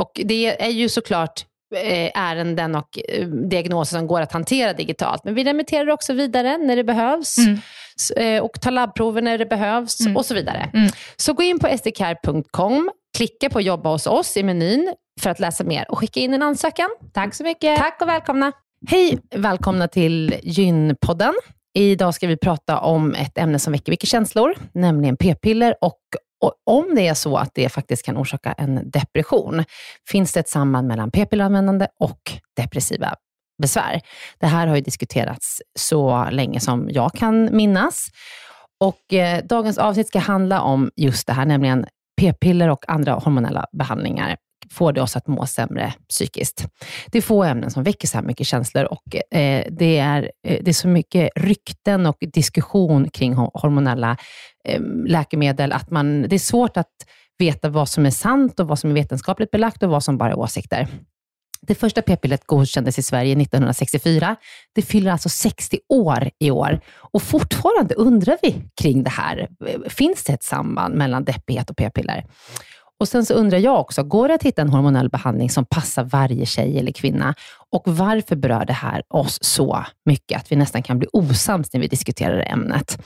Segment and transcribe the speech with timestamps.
[0.00, 1.44] Och det är ju såklart
[1.76, 5.24] Eh, ärenden och eh, diagnoser som går att hantera digitalt.
[5.24, 7.60] Men vi remitterar också vidare när det behövs mm.
[8.16, 10.16] Eh, och tar labbprover när det behövs mm.
[10.16, 10.70] och så vidare.
[10.74, 10.90] Mm.
[11.16, 15.64] Så gå in på sdcare.com, klicka på jobba hos oss i menyn för att läsa
[15.64, 16.88] mer och skicka in en ansökan.
[17.12, 17.78] Tack så mycket.
[17.78, 18.52] Tack och välkomna.
[18.88, 21.34] Hej, välkomna till Gynpodden.
[21.74, 26.00] Idag ska vi prata om ett ämne som väcker mycket känslor, nämligen p-piller och
[26.40, 29.64] och om det är så att det faktiskt kan orsaka en depression,
[30.08, 32.20] finns det ett samband mellan p-pilleranvändande och
[32.56, 33.14] depressiva
[33.62, 34.00] besvär?
[34.38, 38.08] Det här har ju diskuterats så länge som jag kan minnas.
[38.80, 41.86] Och eh, dagens avsnitt ska handla om just det här, nämligen
[42.20, 44.36] p-piller och andra hormonella behandlingar
[44.72, 46.66] får det oss att må sämre psykiskt.
[47.06, 50.58] Det är få ämnen som väcker så här mycket känslor och eh, det, är, eh,
[50.62, 54.16] det är så mycket rykten och diskussion kring hormonella
[54.68, 56.92] eh, läkemedel att man, det är svårt att
[57.38, 60.30] veta vad som är sant och vad som är vetenskapligt belagt och vad som bara
[60.30, 60.88] är åsikter.
[61.62, 64.36] Det första p-pillret godkändes i Sverige 1964.
[64.74, 69.48] Det fyller alltså 60 år i år och fortfarande undrar vi kring det här.
[69.88, 72.24] Finns det ett samband mellan deppighet och p-piller?
[73.00, 76.04] Och Sen så undrar jag också, går det att hitta en hormonell behandling som passar
[76.04, 77.34] varje tjej eller kvinna?
[77.70, 81.80] Och varför berör det här oss så mycket att vi nästan kan bli osams när
[81.80, 82.98] vi diskuterar ämnet?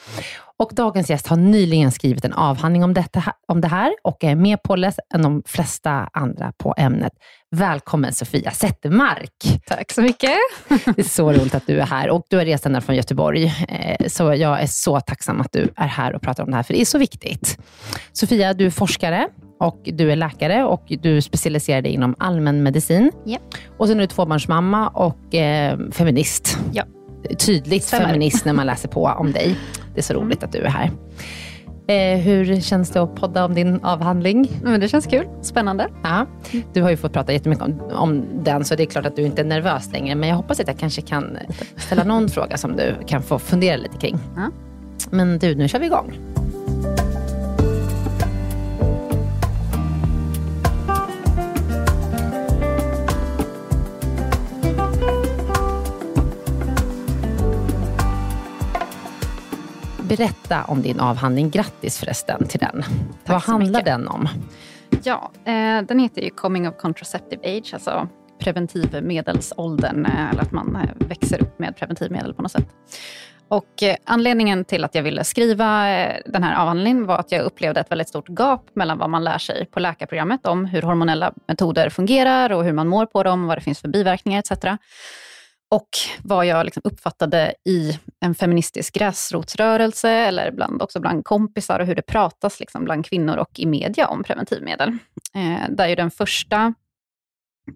[0.59, 4.35] Och dagens gäst har nyligen skrivit en avhandling om, detta, om det här och är
[4.35, 7.13] mer påläst än de flesta andra på ämnet.
[7.51, 9.63] Välkommen Sofia Zettermark.
[9.67, 10.39] Tack så mycket.
[10.69, 13.45] Det är så roligt att du är här och du är rest ända från Göteborg.
[13.69, 16.63] Eh, så jag är så tacksam att du är här och pratar om det här,
[16.63, 17.59] för det är så viktigt.
[18.13, 19.29] Sofia, du är forskare
[19.65, 23.11] och du är läkare och du specialiserar dig inom allmänmedicin.
[23.27, 23.43] Yep.
[23.79, 26.59] Och sen är du tvåbarnsmamma och eh, feminist.
[26.73, 26.83] Ja.
[27.39, 28.07] Tydligt Stämmer.
[28.07, 29.57] feminist när man läser på om dig.
[29.95, 30.91] Det är så roligt att du är här.
[31.87, 34.51] Eh, hur känns det att podda om din avhandling?
[34.63, 35.27] Men det känns kul.
[35.43, 35.89] Spännande.
[36.03, 36.27] Ja.
[36.73, 39.23] Du har ju fått prata jättemycket om, om den, så det är klart att du
[39.23, 40.15] inte är nervös längre.
[40.15, 41.39] Men jag hoppas att jag kanske kan
[41.77, 44.19] ställa någon fråga som du kan få fundera lite kring.
[44.37, 44.51] Ja.
[45.11, 46.13] Men du, nu kör vi igång.
[60.09, 61.51] Berätta om din avhandling.
[61.51, 62.83] Grattis förresten till den.
[63.25, 63.85] Vad handlar mycket.
[63.85, 64.29] den om?
[65.03, 68.09] Ja, eh, den heter ju Coming of Contraceptive Age, alltså
[68.39, 72.69] preventivmedelsåldern, eh, eller att man eh, växer upp med preventivmedel på något sätt.
[73.49, 75.85] Och eh, anledningen till att jag ville skriva
[76.27, 79.39] den här avhandlingen var att jag upplevde ett väldigt stort gap mellan vad man lär
[79.39, 83.57] sig på läkarprogrammet om hur hormonella metoder fungerar och hur man mår på dem, vad
[83.59, 84.65] det finns för biverkningar etc.
[85.71, 85.89] Och
[86.23, 91.95] vad jag liksom uppfattade i en feministisk gräsrotsrörelse, eller bland, också bland kompisar, och hur
[91.95, 94.89] det pratas liksom bland kvinnor och i media om preventivmedel.
[95.35, 96.75] Eh, där ju den första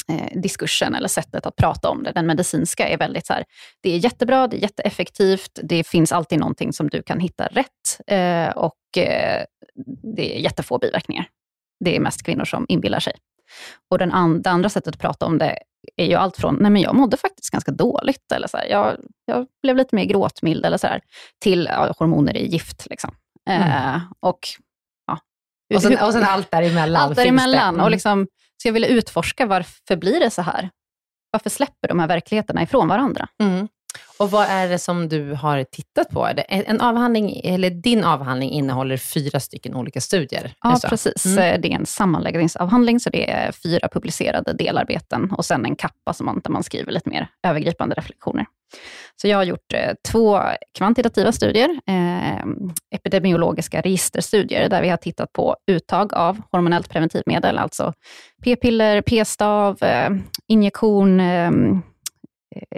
[0.08, 3.44] eh, diskursen, eller sättet att prata om det, den medicinska, är väldigt så här,
[3.81, 8.00] det är jättebra, det är jätteeffektivt, det finns alltid någonting som du kan hitta rätt,
[8.06, 9.44] eh, och eh,
[10.17, 11.29] det är jättefå biverkningar.
[11.84, 13.12] Det är mest kvinnor som inbillar sig.
[13.91, 15.58] Och den an- det andra sättet att prata om det
[15.98, 18.96] är ju allt från, nej men jag mådde faktiskt ganska dåligt, eller så här, jag,
[19.24, 21.00] jag blev lite mer gråtmild, eller så här,
[21.42, 22.86] till ja, hormoner i gift.
[22.90, 23.14] Liksom.
[23.50, 24.38] Eh, och,
[25.06, 25.18] ja.
[25.74, 27.02] Och sen, och sen allt däremellan.
[27.02, 27.74] allt däremellan.
[27.74, 27.84] Mm.
[27.84, 28.26] Och liksom,
[28.62, 30.70] så jag ville utforska varför blir det så här?
[31.30, 33.28] Varför släpper de här verkligheterna ifrån varandra?
[33.42, 33.68] Mm.
[34.18, 36.28] Och vad är det som du har tittat på?
[36.48, 40.54] En avhandling, eller din avhandling innehåller fyra stycken olika studier.
[40.62, 41.26] Ja, precis.
[41.26, 41.38] Mm.
[41.38, 46.12] Eh, Det är en sammanläggningsavhandling, så det är fyra publicerade delarbeten och sen en kappa
[46.12, 48.46] som man, där man skriver lite mer övergripande reflektioner.
[49.16, 50.40] Så jag har gjort eh, två
[50.78, 52.44] kvantitativa studier, eh,
[52.94, 57.92] epidemiologiska registerstudier, där vi har tittat på uttag av hormonellt preventivmedel, alltså
[58.44, 60.10] p-piller, p-stav, eh,
[60.48, 61.50] injektion, eh,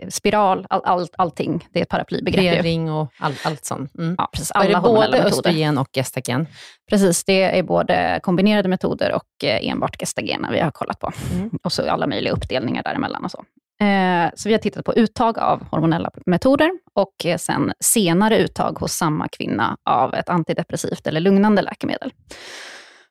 [0.08, 1.68] spiral, all, all, allting.
[1.72, 2.44] Det är ett paraplybegrepp.
[2.44, 2.50] ju.
[2.50, 3.98] P-ring och all, allt sånt.
[3.98, 4.14] Mm.
[4.18, 4.50] Ja, precis.
[4.50, 6.46] Och är Alla det både östrogen och gestagen?
[6.90, 11.12] Precis, det är både kombinerade metoder och eh, enbart gestagena vi har kollat på.
[11.32, 11.50] Mm.
[11.62, 13.44] Och så alla möjliga uppdelningar däremellan och så.
[13.84, 18.78] Eh, så vi har tittat på uttag av hormonella metoder och eh, sen senare uttag
[18.78, 22.12] hos samma kvinna av ett antidepressivt eller lugnande läkemedel.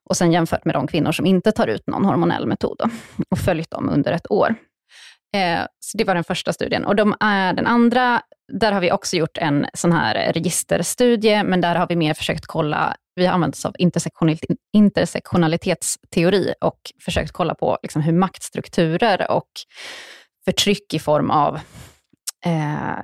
[0.10, 2.90] Och sen jämfört med de kvinnor som inte tar ut någon hormonell metod då,
[3.30, 4.56] och följt dem under ett år.
[5.36, 6.86] Eh, så det var den första studien.
[6.86, 8.22] Och de, eh, den andra,
[8.54, 12.46] där har vi också gjort en sån här registerstudie, men där har vi mer försökt
[12.46, 13.76] kolla, vi har använt oss av
[14.74, 19.50] intersektionalitetsteori och försökt kolla på liksom hur maktstrukturer och
[20.46, 21.60] förtryck i form av
[22.46, 23.00] eh,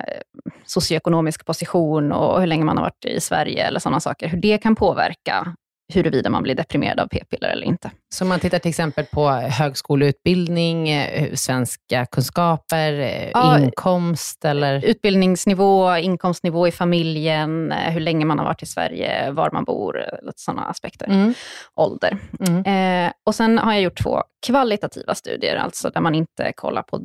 [0.64, 4.58] socioekonomisk position och hur länge man har varit i Sverige eller sådana saker, hur det
[4.58, 5.54] kan påverka
[5.94, 7.90] huruvida man blir deprimerad av p-piller eller inte.
[8.14, 13.58] Så man tittar till exempel på högskoleutbildning, eh, svenska kunskaper, eh, Ja.
[13.58, 14.84] inkomst eller...
[14.84, 20.04] Utbildningsnivå, inkomstnivå i familjen, eh, hur länge man har varit i Sverige, var man bor,
[20.36, 21.06] sådana aspekter.
[21.06, 21.34] Mm.
[21.74, 22.18] Ålder.
[22.48, 22.64] Mm.
[23.06, 27.00] Eh, och sen har jag gjort två kvalitativa studier, alltså där man inte kollar på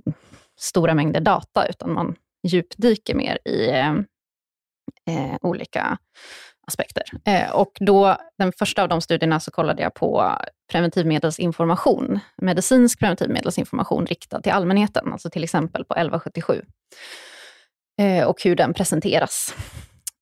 [0.60, 2.16] stora mängder data, utan man
[2.48, 5.98] djupdyker mer i eh, olika
[6.72, 7.04] aspekter.
[7.26, 10.38] Eh, och då, den första av de studierna så kollade jag på
[10.72, 16.62] preventivmedelsinformation, medicinsk preventivmedelsinformation riktad till allmänheten, alltså till exempel på 1177,
[18.02, 19.56] eh, och hur den presenteras.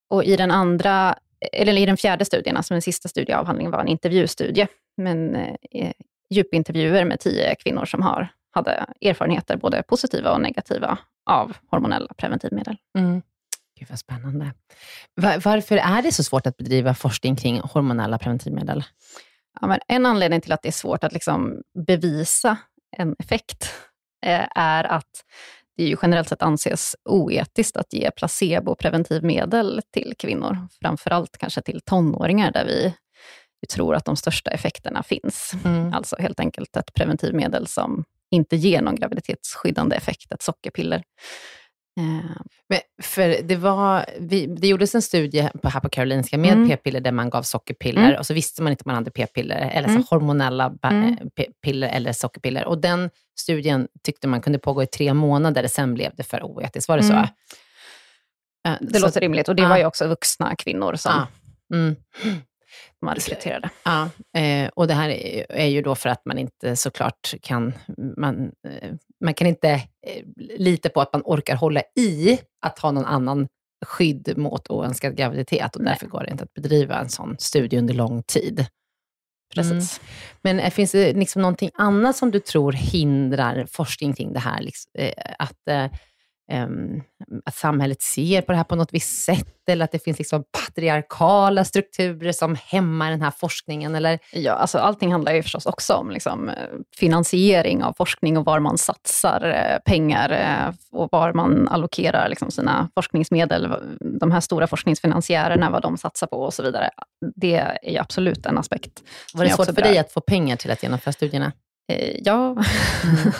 [0.10, 1.16] Och i den andra,
[1.54, 5.92] eller i den fjärde studien, alltså den sista studieavhandlingen, var en intervjustudie, men eh,
[6.30, 10.98] djupintervjuer med tio kvinnor som har, hade erfarenheter, både positiva och negativa,
[11.30, 12.78] av hormonella preventivmedel.
[12.98, 13.22] Mm.
[13.80, 14.54] Gud vad spännande.
[15.16, 18.84] Va- varför är det så svårt att bedriva forskning kring hormonella preventivmedel?
[19.62, 22.58] Ja, en anledning till att det är svårt att liksom bevisa
[22.98, 23.74] en effekt
[24.26, 25.24] eh, är att
[25.78, 30.68] det ju generellt sett anses oetiskt att ge placebo-preventivmedel till kvinnor.
[30.82, 32.94] Framförallt kanske till tonåringar, där vi
[33.62, 35.54] vi tror att de största effekterna finns.
[35.66, 35.94] Mm.
[35.94, 41.04] Alltså helt enkelt ett preventivmedel som inte ger någon graviditetsskyddande effekt, ett sockerpiller.
[41.98, 42.36] Eh,
[42.70, 46.70] Men för det, var, vi, det gjordes en studie på, här på Karolinska med Mm.
[46.70, 48.20] p-piller där man gav sockerpiller Mm.
[48.20, 50.04] och så visste man inte om man hade p-piller, eller Mm.
[50.04, 51.10] så hormonella ba- Mm.
[51.14, 52.66] eh, p-piller eller sockerpiller.
[52.66, 56.90] Och den studien tyckte man kunde pågå i tre månader, sen blev det för oetiskt.
[56.90, 57.18] Var det Mm.
[57.18, 57.30] så?
[58.70, 59.70] Eh, det så- låter rimligt och det ja.
[59.70, 61.28] var ju också vuxna kvinnor som Ja.
[63.02, 63.06] Mm.
[63.06, 63.70] man rekryterade.
[63.84, 64.10] Ja,
[64.40, 65.10] eh, och det här
[65.50, 67.74] är, ju då för att man inte såklart kan,
[68.18, 68.92] man, eh,
[69.24, 69.70] man kan inte
[70.08, 73.48] eh, lita på att man orkar hålla i att ha någon annan
[73.86, 75.94] skydd mot oönskad graviditet och Nej.
[75.94, 78.66] därför går det inte att bedriva en sån studie under lång tid.
[79.56, 80.02] Precis.
[80.42, 84.62] Men eh, finns det liksom någonting annat som du tror hindrar forskning kring det här?
[84.62, 84.92] Liksom,
[85.40, 85.92] att,
[87.46, 90.44] att samhället ser på det här på något visst sätt, eller att det finns liksom
[90.52, 93.96] patriarkala strukturer som hämmar den här forskningen?
[93.96, 94.20] Eller?
[94.32, 96.52] Ja, alltså allting handlar ju förstås också om liksom,
[96.96, 102.52] finansiering av forskning och var man satsar eh, pengar eh, och var man allokerar liksom,
[102.52, 103.74] sina forskningsmedel.
[104.00, 106.90] De här stora forskningsfinansiärerna, vad de satsar på och så vidare.
[107.36, 109.04] Det är ju absolut en aspekt.
[109.34, 111.52] Var det svårt för dig att få pengar till att genomföra studierna?
[111.92, 113.32] Eh, ja, mm.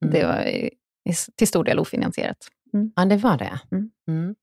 [0.12, 0.70] det var
[1.36, 2.48] till stor del ofinansierat.
[2.74, 2.92] Mm.
[2.96, 3.60] Ja, det var det.
[3.72, 3.90] Mm.
[4.08, 4.34] mm.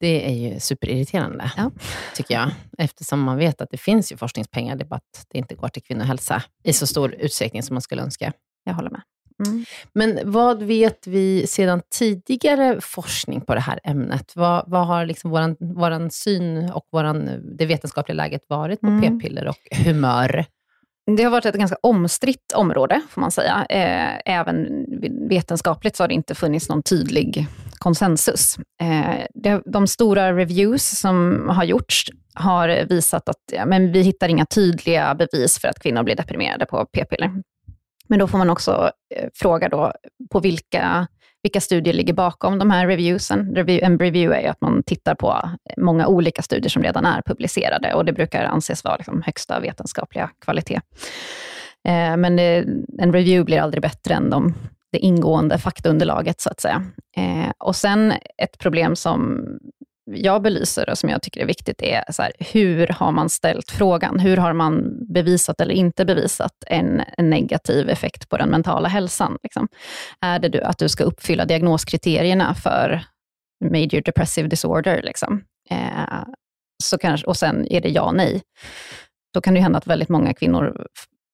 [0.00, 1.70] Det är ju superirriterande, ja.
[2.14, 2.50] tycker jag.
[2.78, 5.68] Eftersom man vet att det finns ju forskningspengar, det är bara att det inte går
[5.68, 8.32] till kvinnohälsa i så stor utsträckning som man skulle önska.
[8.64, 9.02] Jag håller med.
[9.46, 9.64] Mm.
[9.92, 14.36] Men vad vet vi sedan tidigare forskning på det här ämnet?
[14.36, 19.18] Vad, vad har liksom våran syn och våran, det vetenskapliga läget varit på mm.
[19.18, 20.44] p-piller och humör?
[21.06, 23.66] Det har varit ett ganska omstritt område, får man säga.
[23.68, 24.84] Eh, även
[25.28, 27.46] vetenskapligt så har det inte funnits någon tydlig
[27.78, 28.58] konsensus.
[28.80, 34.46] Eh, de stora reviews som har gjorts har visat att ja, men vi hittar inga
[34.46, 37.30] tydliga bevis för att kvinnor blir deprimerade på p-piller.
[38.08, 39.92] Men då får man också eh, fråga då
[40.30, 41.06] på vilka,
[41.46, 43.56] vilka studier ligger bakom de här reviewsen.
[43.56, 47.94] en review är ju att man tittar på många olika studier som redan är publicerade
[47.94, 50.80] och det brukar anses vara liksom högsta vetenskapliga kvalitet.
[51.88, 52.64] Eh, men det,
[52.98, 54.54] en review blir aldrig bättre än de,
[54.92, 56.84] det ingående faktaunderlaget, så att säga.
[57.16, 58.12] Eh, och sen
[58.42, 59.46] ett problem som
[60.06, 63.70] jag belyser och som jag tycker är viktigt är så här, hur har man ställt
[63.70, 64.18] frågan?
[64.18, 69.38] Hur har man bevisat eller inte bevisat en, en negativ effekt på den mentala hälsan?
[69.42, 69.68] Liksom?
[70.20, 73.04] Är det du, att du ska uppfylla diagnoskriterierna för
[73.64, 75.02] major depressive disorder?
[75.02, 75.44] Liksom?
[75.70, 76.24] Eh,
[76.82, 78.42] så kanske, och sen är det ja nej.
[79.34, 80.86] Då kan det hända att väldigt många kvinnor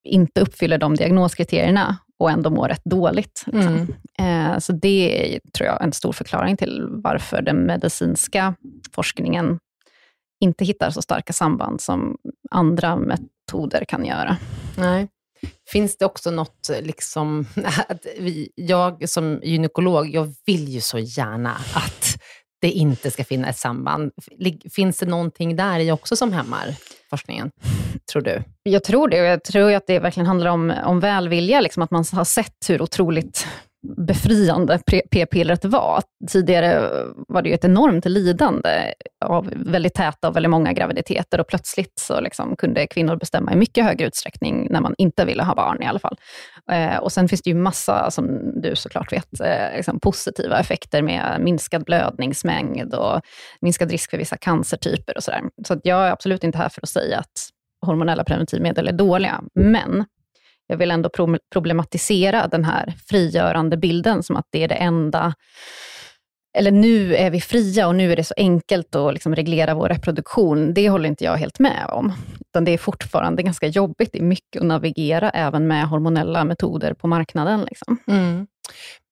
[0.05, 3.45] inte uppfyller de diagnoskriterierna och ändå mår rätt dåligt.
[3.47, 3.89] Liksom.
[4.19, 4.53] Mm.
[4.53, 8.55] Eh, så det är, tror jag, en stor förklaring till varför den medicinska
[8.95, 9.59] forskningen
[10.41, 12.17] inte hittar så starka samband som
[12.51, 14.37] andra metoder kan göra.
[14.79, 15.09] Nej.
[15.73, 17.47] Finns det också något, liksom,
[17.89, 22.17] att vi, jag som gynekolog, jag vill ju så gärna att
[22.61, 24.13] det inte ska finnas ett samband.
[24.73, 26.77] Finns det någonting där i också som hämmar
[27.13, 27.51] forskningen,
[28.13, 28.43] tror du?
[28.63, 29.17] Jag tror det.
[29.17, 32.83] Jag tror att det verkligen handlar om, om välvilja, liksom, att man har sett hur
[32.83, 33.47] otroligt
[33.83, 36.03] befriande p-pillret var.
[36.31, 36.91] Tidigare
[37.29, 41.99] var det ju ett enormt lidande av väldigt täta och väldigt många graviditeter och plötsligt
[42.01, 45.83] så liksom kunde kvinnor bestämma i mycket högre utsträckning när man inte ville ha barn
[45.83, 46.17] i alla fall.
[46.71, 51.03] Eh, och sen finns det ju massa, som du såklart vet, eh, liksom positiva effekter
[51.03, 53.21] med minskad blödningsmängd och
[53.61, 55.43] minskad risk för vissa cancertyper och sådär.
[55.67, 57.49] Så jag är absolut inte här för att säga att
[57.87, 60.05] hormonella preventivmedel är dåliga, men
[60.73, 61.11] jag vill ändå
[61.53, 65.35] problematisera den här frigörande bilden som att det är det enda
[66.59, 69.89] eller nu är vi fria och nu är det så enkelt att liksom reglera vår
[69.89, 70.75] reproduktion.
[70.75, 72.13] Det håller inte jag helt med om.
[72.41, 74.11] Utan det är fortfarande ganska jobbigt.
[74.13, 77.65] Det är mycket att navigera även med hormonella metoder på marknaden.
[77.65, 77.99] Liksom.
[78.07, 78.47] Mm.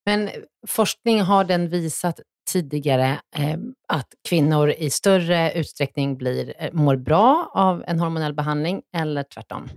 [0.07, 0.31] Men
[0.67, 2.21] forskning har den visat
[2.52, 8.83] tidigare eh, att kvinnor i större utsträckning blir, eh, mår bra av en hormonell behandling
[8.97, 9.69] eller tvärtom?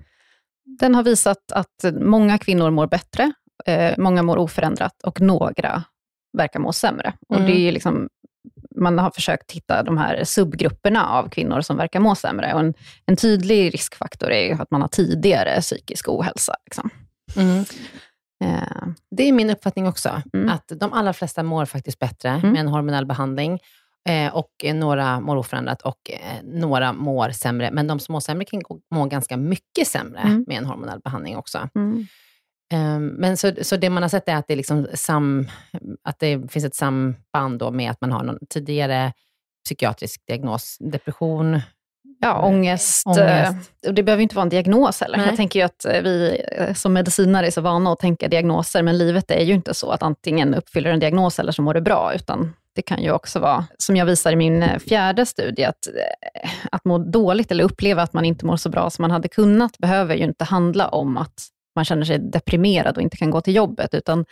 [0.65, 3.34] Den har visat att många kvinnor mår bättre,
[3.65, 5.84] eh, många mår oförändrat och några
[6.38, 7.13] verkar må sämre.
[7.29, 7.48] Och mm.
[7.48, 8.10] det är liksom,
[8.75, 12.53] man har försökt hitta de här subgrupperna av kvinnor som verkar må sämre.
[12.53, 12.74] Och en,
[13.05, 16.55] en tydlig riskfaktor är att man har tidigare psykisk ohälsa.
[16.65, 16.89] Liksom.
[17.36, 17.65] Mm.
[18.43, 18.88] Eh.
[19.17, 20.50] Det är min uppfattning också, mm.
[20.50, 22.51] att de allra flesta mår faktiskt bättre mm.
[22.51, 23.60] med en hormonell behandling.
[24.10, 27.72] Eh, och några mår oförändrat och eh, några mår sämre.
[27.72, 28.62] Men de som mår sämre kan
[28.95, 30.45] må ganska mycket sämre mm.
[30.48, 31.69] med en hormonell behandling också.
[31.75, 32.07] Mm.
[32.74, 35.48] Um, men så, så det man har sett är att det, liksom sam,
[36.03, 39.13] att det finns ett samband då med att man har någon tidigare
[39.65, 41.62] psykiatrisk diagnos, depression,
[42.19, 43.07] Ja, ångest.
[43.07, 43.72] ångest.
[43.88, 45.17] Och det behöver inte vara en diagnos heller.
[45.17, 45.27] Nej.
[45.27, 46.45] Jag tänker ju att vi
[46.75, 50.03] som medicinare är så vana att tänka diagnoser, men livet är ju inte så att
[50.03, 53.65] antingen uppfyller en diagnos eller så mår du bra, utan det kan ju också vara,
[53.77, 58.01] som jag visar i min eh, fjärde studie, att, eh, att må dåligt eller uppleva
[58.01, 61.18] att man inte mår så bra som man hade kunnat, behöver ju inte handla om
[61.18, 64.25] att man känner sig deprimerad och inte kan gå till jobbet, utan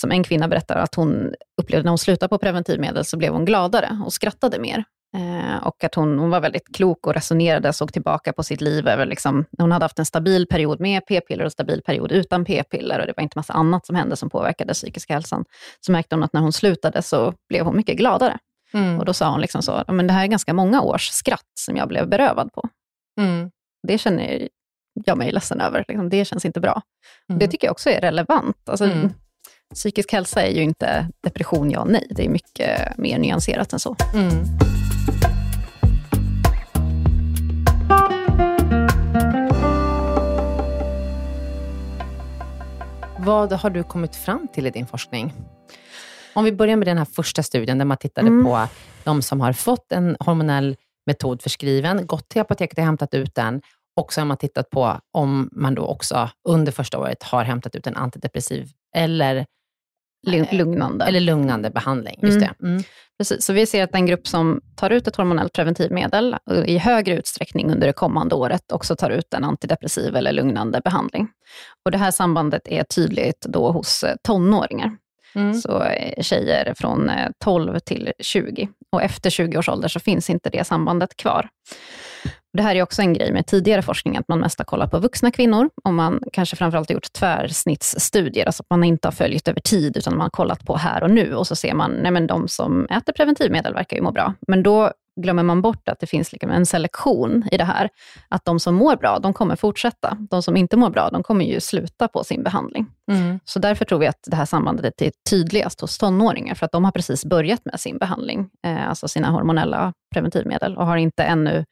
[0.00, 3.44] som en kvinna berättar att hon upplevde när hon slutade på preventivmedel så blev hon
[3.44, 4.84] gladare och skrattade mer.
[5.14, 8.88] Eh, och att hon, hon var väldigt klok och resonerade, såg tillbaka på sitt liv.
[8.88, 13.00] Över liksom, hon hade haft en stabil period med p-piller och stabil period utan p-piller
[13.00, 15.44] och det var inte massa annat som hände som påverkade psykiska hälsan.
[15.80, 18.38] Så märkte hon att när hon slutade så blev hon mycket gladare.
[18.74, 18.98] Mm.
[18.98, 21.76] Och då sa hon liksom så, men det här är ganska många års skratt som
[21.76, 22.68] jag blev berövad på.
[23.20, 23.50] Mm.
[23.88, 24.48] Det känner
[24.94, 25.84] jag mig ledsen över.
[25.88, 26.08] Liksom.
[26.08, 26.82] Det känns inte bra.
[27.28, 27.38] Mm.
[27.38, 28.68] Det tycker jag också är relevant.
[28.68, 29.10] Alltså, mm.
[29.74, 32.06] Psykisk hälsa är ju inte depression, ja nej.
[32.10, 33.96] Det är mycket mer nyanserat än så.
[34.14, 34.44] Mm.
[43.18, 45.32] Vad har du kommit fram till i din forskning?
[46.34, 48.44] Om vi börjar med den här första studien, där man tittade Mm.
[48.44, 48.68] på
[49.04, 50.76] de som har fått en hormonell
[51.06, 53.62] metod förskriven, gått till apoteket och hämtat ut den,
[53.96, 57.74] och så har man tittat på om man då också under första året har hämtat
[57.76, 59.46] ut en antidepressiv eller,
[60.26, 61.04] Lugnande.
[61.04, 62.18] eller lugnande behandling.
[62.22, 62.48] Just Mm.
[62.60, 62.66] det.
[62.68, 62.82] Mm.
[63.18, 66.78] Precis, så vi ser att den grupp som tar ut ett hormonellt preventivmedel eh, i
[66.78, 71.28] högre utsträckning under det kommande året också tar ut en antidepressiv eller lugnande behandling.
[71.84, 74.96] Och det här sambandet är tydligt då hos eh, tonåringar.
[75.34, 75.54] Mm.
[75.54, 78.68] Så eh, tjejer från eh, 12 till 20.
[78.92, 81.48] Och efter 20 års ålder så finns inte det sambandet kvar.
[82.52, 84.98] Det här är också en grej med tidigare forskning, att man mest har kollat på
[84.98, 89.48] vuxna kvinnor och man kanske framförallt har gjort tvärsnittsstudier, alltså att man inte har följt
[89.48, 92.10] över tid, utan man har kollat på här och nu och så ser man, nej
[92.10, 94.34] men de som äter preventivmedel verkar ju må bra.
[94.48, 97.88] Men då glömmer man bort att det finns liksom en selektion i det här.
[98.28, 100.18] Att de som mår bra, de kommer fortsätta.
[100.30, 102.86] De som inte mår bra, de kommer ju sluta på sin behandling.
[103.10, 103.40] Mm.
[103.44, 106.84] Så därför tror vi att det här sambandet är tydligast hos tonåringar, för att de
[106.84, 111.64] har precis börjat med sin behandling, eh, alltså sina hormonella preventivmedel, och har inte ännu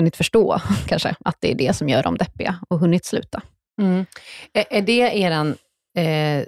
[0.00, 3.42] hunnit förstå kanske att det är det som gör dem deppiga och hunnit sluta.
[3.82, 4.06] Mm.
[4.70, 5.54] Är, det er
[5.98, 6.44] eh,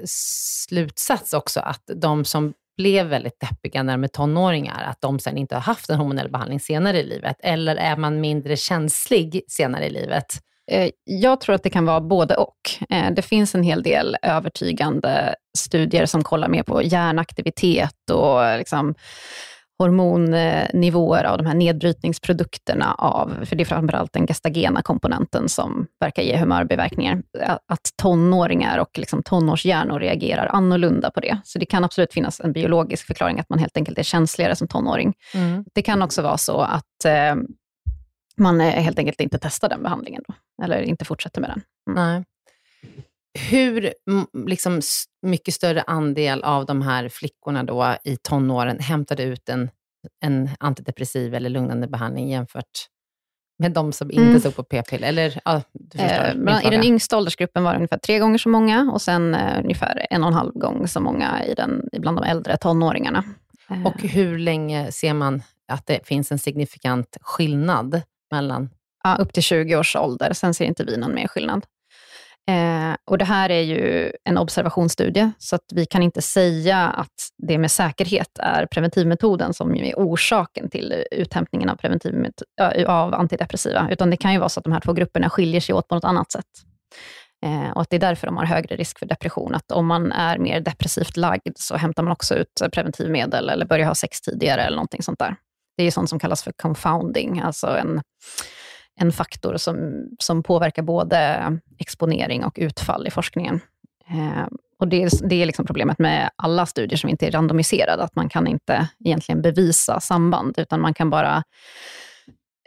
[0.68, 5.38] slutsats också, att de som blev väldigt deppiga när de är tonåringar, att de sen
[5.38, 7.36] inte har haft en hormonell behandling senare i livet?
[7.40, 10.26] Eller är man mindre känslig senare i livet?
[10.70, 12.56] Eh, Jag tror att det kan vara både och.
[12.90, 18.94] Eh, Det finns en hel del övertygande studier som kollar mer på hjärnaktivitet och liksom
[19.78, 26.22] hormonnivåer av de här nedbrytningsprodukterna av, för det är framförallt den gestagena komponenten som verkar
[26.22, 27.22] ge humörbiverkningar,
[27.66, 31.38] att tonåringar och liksom tonårshjärnor reagerar annorlunda på det.
[31.44, 34.68] Så det kan absolut finnas en biologisk förklaring, att man helt enkelt är känsligare som
[34.68, 35.14] tonåring.
[35.74, 37.34] Det kan också vara så att eh,
[38.36, 41.62] man helt enkelt inte testar den behandlingen då, eller inte fortsätter med den.
[41.94, 42.24] Nej.
[43.50, 43.92] Hur
[44.46, 44.80] liksom,
[45.22, 49.70] mycket större andel av de här flickorna då i tonåren hämtade ut en,
[50.24, 52.64] en antidepressiv eller lugnande behandling jämfört
[53.58, 54.40] med de som inte Mm.
[54.40, 55.08] tog på p-piller?
[55.08, 58.38] Eller, ja, du förstår Eh, bland- I den yngsta åldersgruppen var det ungefär tre gånger
[58.38, 61.88] så många och sen eh, ungefär en och en halv gång så många i den,
[61.92, 63.24] bland de äldre tonåringarna.
[63.70, 68.70] Eh, Och hur länge ser man att det finns en signifikant skillnad mellan...
[69.04, 71.66] ja, upp till 20 års ålder, sen ser inte vi någon mer skillnad.
[72.48, 77.28] Eh, och det här är ju en observationsstudie, så att vi kan inte säga att
[77.38, 83.88] det med säkerhet är preventivmetoden som är orsaken till uthämtningen av, preventivmet- eh, av antidepressiva,
[83.90, 85.94] utan det kan ju vara så att de här två grupperna skiljer sig åt på
[85.94, 86.44] något annat sätt.
[87.46, 89.54] Eh, och att det är därför de har högre risk för depression.
[89.54, 93.86] Att om man är mer depressivt lagd så hämtar man också ut preventivmedel eller börjar
[93.86, 95.36] ha sex tidigare eller någonting sånt där.
[95.76, 98.02] Det är sånt som kallas för confounding, alltså en,
[98.98, 101.38] en faktor som, som påverkar både
[101.78, 103.60] exponering och utfall i forskningen.
[104.10, 104.46] Eh,
[104.78, 108.16] och det, är- det är liksom problemet med alla studier som inte är randomiserade, att
[108.16, 111.42] man kan inte egentligen bevisa samband, utan man kan bara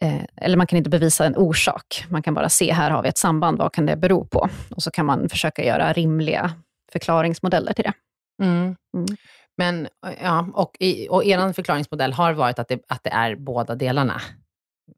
[0.01, 2.05] eh, eller man kan inte bevisa en orsak.
[2.09, 4.49] Man kan bara se, här har vi ett samband, vad kan det bero på?
[4.75, 6.51] Och så kan man försöka göra rimliga
[6.91, 7.93] förklaringsmodeller till det.
[8.43, 8.75] Mm.
[9.57, 9.87] Men,
[10.21, 14.21] ja, och, i, och er förklaringsmodell har varit att det, att det är båda delarna.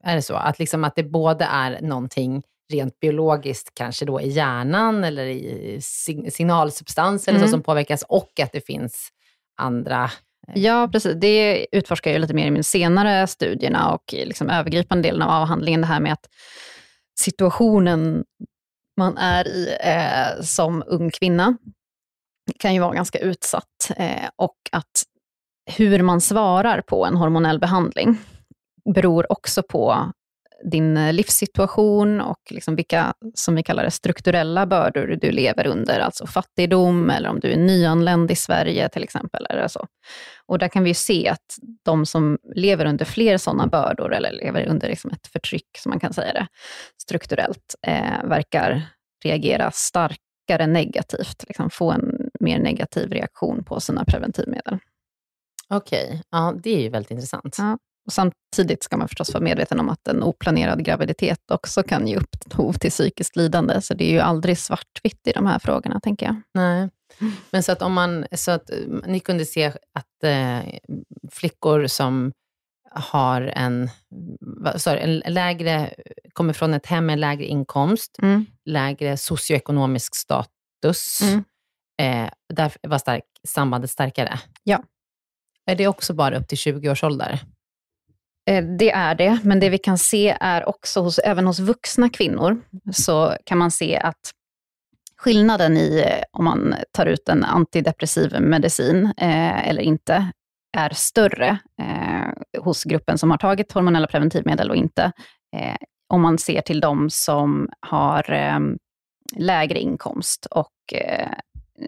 [0.03, 0.36] Är det så?
[0.36, 5.79] Att, liksom att det både är någonting rent biologiskt, kanske då i hjärnan eller i
[5.82, 7.51] sig- signalsubstanser eller så Mm.
[7.51, 9.10] som påverkas, och att det finns
[9.58, 10.12] andra...
[10.53, 11.13] Ja, precis.
[11.15, 15.29] Det utforskar jag lite mer i de senare studierna och i liksom övergripande delen av
[15.41, 16.25] avhandlingen, det här med att
[17.19, 18.23] situationen
[18.97, 21.58] man är i eh, som ung kvinna
[22.60, 25.03] kan ju vara ganska utsatt eh, och att
[25.71, 28.17] hur man svarar på en hormonell behandling
[28.93, 30.11] beror också på
[30.71, 36.27] din livssituation och liksom vilka, som vi kallar det, strukturella bördor du lever under, alltså
[36.27, 39.45] fattigdom eller om du är nyanländ i Sverige till exempel.
[39.49, 39.87] Eller så.
[40.45, 44.31] Och där kan vi ju se att de som lever under fler sådana bördor, eller
[44.31, 46.47] lever under liksom ett förtryck, som man kan säga det,
[47.01, 48.81] strukturellt, eh, verkar
[49.23, 54.77] reagera starkare negativt, liksom få en mer negativ reaktion på sina preventivmedel.
[55.69, 57.55] Okej, ja, det är ju väldigt intressant.
[57.57, 57.77] Ja.
[58.05, 62.17] Och samtidigt ska man förstås vara medveten om att en oplanerad graviditet också kan ge
[62.17, 66.25] upphov till psykiskt lidande, så det är ju aldrig svartvitt i de här frågorna, tänker
[66.25, 66.41] jag.
[66.53, 66.89] Nej.
[67.51, 70.59] Men så att om man, så att eh, ni kunde se att eh,
[71.31, 72.31] flickor som
[72.95, 73.89] har en,
[74.85, 75.93] du, en lägre,
[76.33, 78.45] kommer från ett hem med lägre inkomst, Mm.
[78.65, 81.43] lägre socioekonomisk status, Mm.
[82.25, 84.39] eh, där var stark, sambandet starkare?
[84.63, 84.83] Ja.
[85.65, 87.39] Är det också bara upp till 20 års ålder?
[88.45, 92.10] Eh, det är det, men det vi kan se är också, hos, även hos vuxna
[92.10, 92.62] kvinnor,
[92.93, 94.32] så kan man se att
[95.17, 100.32] skillnaden i eh, om man tar ut en antidepressiv medicin eh, eller inte,
[100.77, 105.12] är större eh, hos gruppen som har tagit hormonella preventivmedel och inte.
[105.56, 105.75] Eh,
[106.10, 108.60] om man ser till de som har eh,
[109.38, 110.69] lägre inkomst och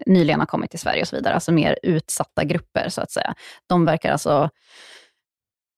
[0.06, 3.34] nyligen har kommit till Sverige och så vidare, alltså mer utsatta grupper så att säga.
[3.66, 4.50] De verkar alltså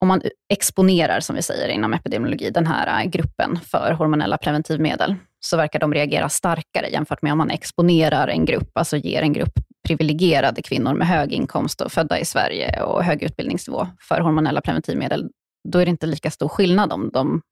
[0.01, 5.15] om man exponerar, som vi säger inom epidemiologi, den här äh, gruppen för hormonella preventivmedel,
[5.41, 9.33] så verkar de reagera starkare jämfört med om man exponerar en grupp, alltså ger en
[9.33, 9.53] grupp
[9.87, 15.31] privilegierade kvinnor med hög inkomst och födda i Sverige och hög utbildningsnivå för hormonella preventivmedel.
[15.69, 17.43] Då är det inte lika stor skillnad om de,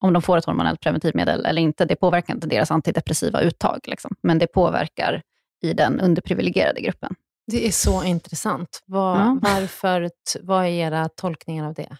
[0.00, 1.84] om de får ett hormonellt preventivmedel eller inte.
[1.84, 4.16] Det påverkar inte deras antidepressiva uttag, liksom.
[4.22, 5.22] men det påverkar
[5.62, 7.14] i den underprivilegierade gruppen.
[7.46, 8.82] Det är så intressant.
[8.86, 9.38] Vad, Ja.
[9.42, 11.96] varför, vad är era tolkningar av det?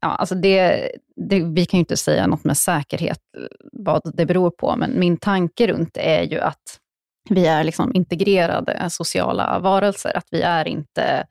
[0.00, 0.90] Ja, alltså det,
[1.28, 4.98] det, vi kan ju inte säga något med säkerhet eh, vad det beror på, men
[4.98, 6.78] min tanke runt det är ju att
[7.30, 11.26] vi är liksom integrerade sociala varelser, att vi är inte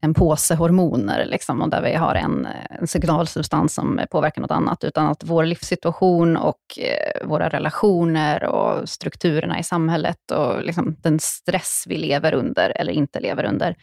[0.00, 4.84] en påse hormoner, liksom, och där vi har en, en signalsubstans som påverkar något annat,
[4.84, 11.18] utan att vår livssituation och eh, våra relationer och strukturerna i samhället och liksom den
[11.20, 13.76] stress vi lever under eller inte lever under,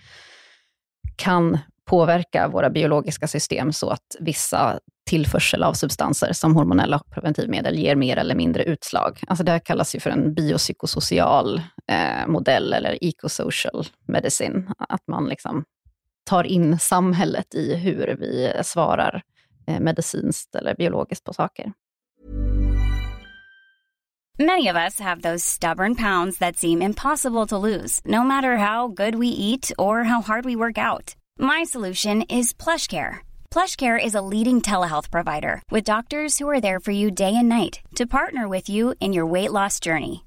[1.16, 7.96] kan påverka våra biologiska system så att vissa tillförsel av substanser som hormonella preventivmedel ger
[7.96, 9.20] mer eller mindre utslag.
[9.28, 14.74] Alltså det här kallas ju för en biopsykosocial eh, modell eller ecosocial medicine.
[14.78, 15.66] Att man liksom
[16.28, 19.22] tar in samhället i hur vi svarar
[19.68, 21.74] eh, medicinskt eller biologiskt på saker.
[24.40, 28.88] Many of us have those stubborn pounds that seem impossible to lose, no matter how
[28.88, 31.16] good we eat or how hard we work out.
[31.40, 33.22] My solution is PlushCare.
[33.50, 37.50] PlushCare is a leading telehealth provider with doctors who are there for you day and
[37.50, 40.27] night to partner with you in your weight loss journey.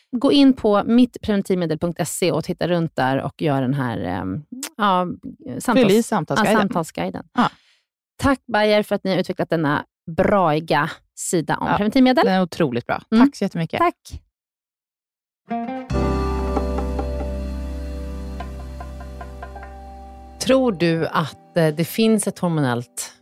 [0.11, 4.23] gå in på mittpreventivmedel.se och titta runt där och gör den här eh,
[4.77, 5.07] ja,
[5.59, 6.53] samtals, i samtalsguiden.
[6.53, 7.23] Ja, samtalsguiden.
[7.33, 7.49] Ja.
[8.17, 12.25] Tack Bayer för att ni har utvecklat denna braiga sida om Ja, preventivmedel.
[12.25, 13.01] Den är otroligt bra.
[13.11, 13.25] Mm.
[13.25, 13.79] Tack så jättemycket.
[13.79, 14.21] Tack.
[20.39, 23.13] Tror du att eh, det finns ett hormonellt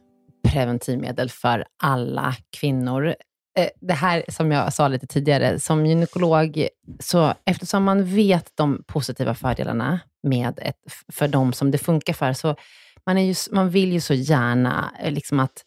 [0.47, 3.15] preventivmedel för alla kvinnor?
[3.61, 6.67] Eh, Det här som jag sa lite tidigare, som gynekolog,
[6.99, 10.75] så eftersom man vet de positiva fördelarna med ett,
[11.13, 12.55] för de som det funkar för, så
[13.05, 15.63] man, är ju, man vill ju så gärna eh, liksom att,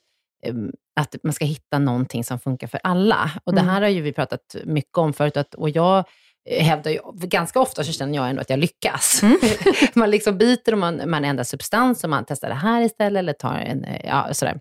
[0.47, 3.31] em, att man ska hitta någonting som funkar för alla.
[3.45, 3.75] Och Det Mm.
[3.75, 6.05] här har ju vi pratat mycket om förut, att, och jag
[6.51, 9.21] eh, hävdar ju, ganska ofta så känner jag ändå att jag lyckas.
[9.95, 13.33] man liksom byter och man, man ändrar substans och man testar det här istället, eller
[13.33, 14.61] tar en, ja, sådär,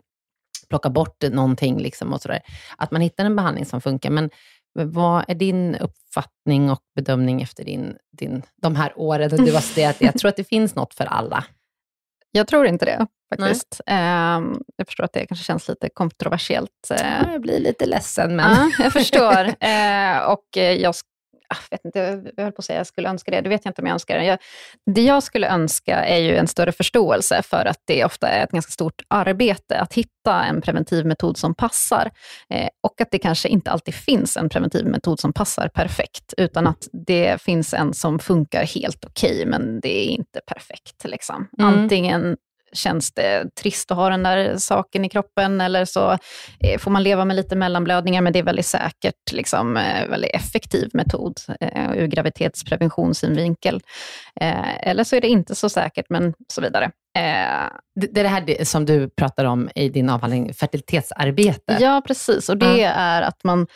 [0.72, 2.40] plockar bort någonting liksom och sådär.
[2.78, 4.10] Att man hittar en behandling som funkar.
[4.10, 4.30] Men
[4.74, 9.96] vad är din uppfattning och bedömning efter din, din, de här åren du har studerat?
[10.00, 11.44] Jag tror att det finns något för alla.
[12.32, 13.82] Jag tror inte det faktiskt.
[13.86, 16.92] Ehm, jag förstår att det kanske känns lite kontroversiellt.
[16.92, 18.56] eh, Jag blir lite ledsen, men...
[18.56, 19.48] Ja, jag förstår.
[19.64, 20.74] Eh, och eh,
[21.52, 23.66] jag ah, vet inte, jag höll på att säga jag skulle önska det, det vet
[23.66, 24.20] jag inte om jag önskar.
[24.20, 24.40] Jag,
[24.86, 28.52] det jag skulle önska är ju en större förståelse för att det ofta är ett
[28.52, 32.12] ganska stort arbete att hitta en preventivmetod som passar.
[32.50, 36.88] Eh, och att det kanske inte alltid finns en preventivmetod som passar perfekt, utan att
[37.08, 41.04] det finns en som funkar helt okej, men det är inte perfekt.
[41.04, 41.48] Liksom.
[41.60, 41.74] Mm.
[41.74, 42.38] Antingen
[42.74, 46.18] känns det trist att ha den där saken i kroppen eller så
[46.60, 50.36] eh, får man leva med lite mellanblödningar, men det är väldigt säkert, liksom, eh, väldigt
[50.36, 53.82] effektiv metod eh, ur graviditetspreventionssynvinkel.
[54.36, 56.92] Eller så är det inte så säkert, men så vidare.
[57.96, 61.78] Det, är det här som du pratar om i din avhandling, fertilitetsarbete.
[61.80, 62.50] Ja, precis.
[62.50, 63.68] Och det är att man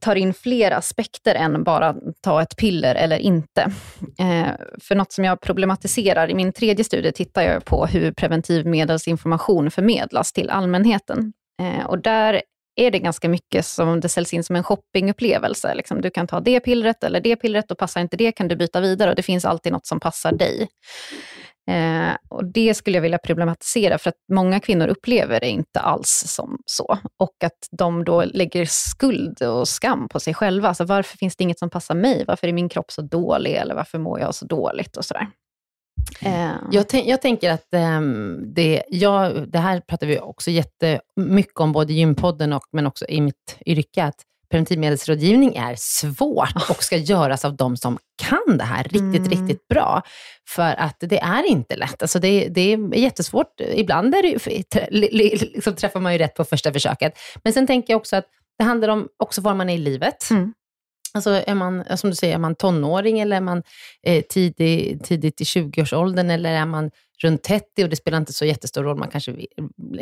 [0.00, 3.72] tar in fler aspekter än bara ta ett piller eller inte.
[4.18, 4.48] Eh,
[4.80, 10.32] för något som jag problematiserar, i min tredje studie tittar jag på hur preventivmedelsinformation förmedlas
[10.32, 11.32] till allmänheten.
[11.62, 12.42] Eh, och där
[12.76, 15.74] är det ganska mycket som det säljs in som en shoppingupplevelse.
[15.74, 18.56] Liksom, du kan ta det pillret eller det pillret och passar inte det kan du
[18.56, 20.68] byta vidare och det finns alltid något som passar dig.
[21.70, 26.24] Eh, och Det skulle jag vilja problematisera, för att många kvinnor upplever det inte alls
[26.26, 26.98] som så.
[27.18, 30.68] Och att de då lägger skuld och skam på sig själva.
[30.68, 32.24] Alltså, varför finns det inget som passar mig?
[32.26, 33.52] Varför är min kropp så dålig?
[33.52, 34.96] Eller varför mår jag så dåligt?
[34.96, 35.26] Och sådär.
[36.20, 41.72] Eh, Jag, jag tänker att ehm, det, jag, det här pratar vi också jättemycket om,
[41.72, 44.22] både i gympodden och men också i mitt yrke, att
[44.52, 49.30] preventivmedelsrådgivning är svårt och ska göras av de som kan det här riktigt, Mm.
[49.30, 50.02] riktigt bra.
[50.48, 52.02] För att det är inte lätt.
[52.02, 53.60] Alltså det, det är jättesvårt.
[53.60, 54.90] Ibland är det,
[55.54, 57.12] liksom träffar man ju rätt på första försöket.
[57.44, 58.26] Men sen tänker jag också att
[58.58, 60.30] det handlar om också var man är i livet.
[60.30, 60.52] Mm.
[61.14, 63.62] Alltså är man, som du säger, är man tonåring eller är man
[64.06, 66.90] eh, tidig, tidigt i 20-årsåldern eller är man
[67.24, 69.36] runt 30 och det spelar inte så jättestor roll, man kanske,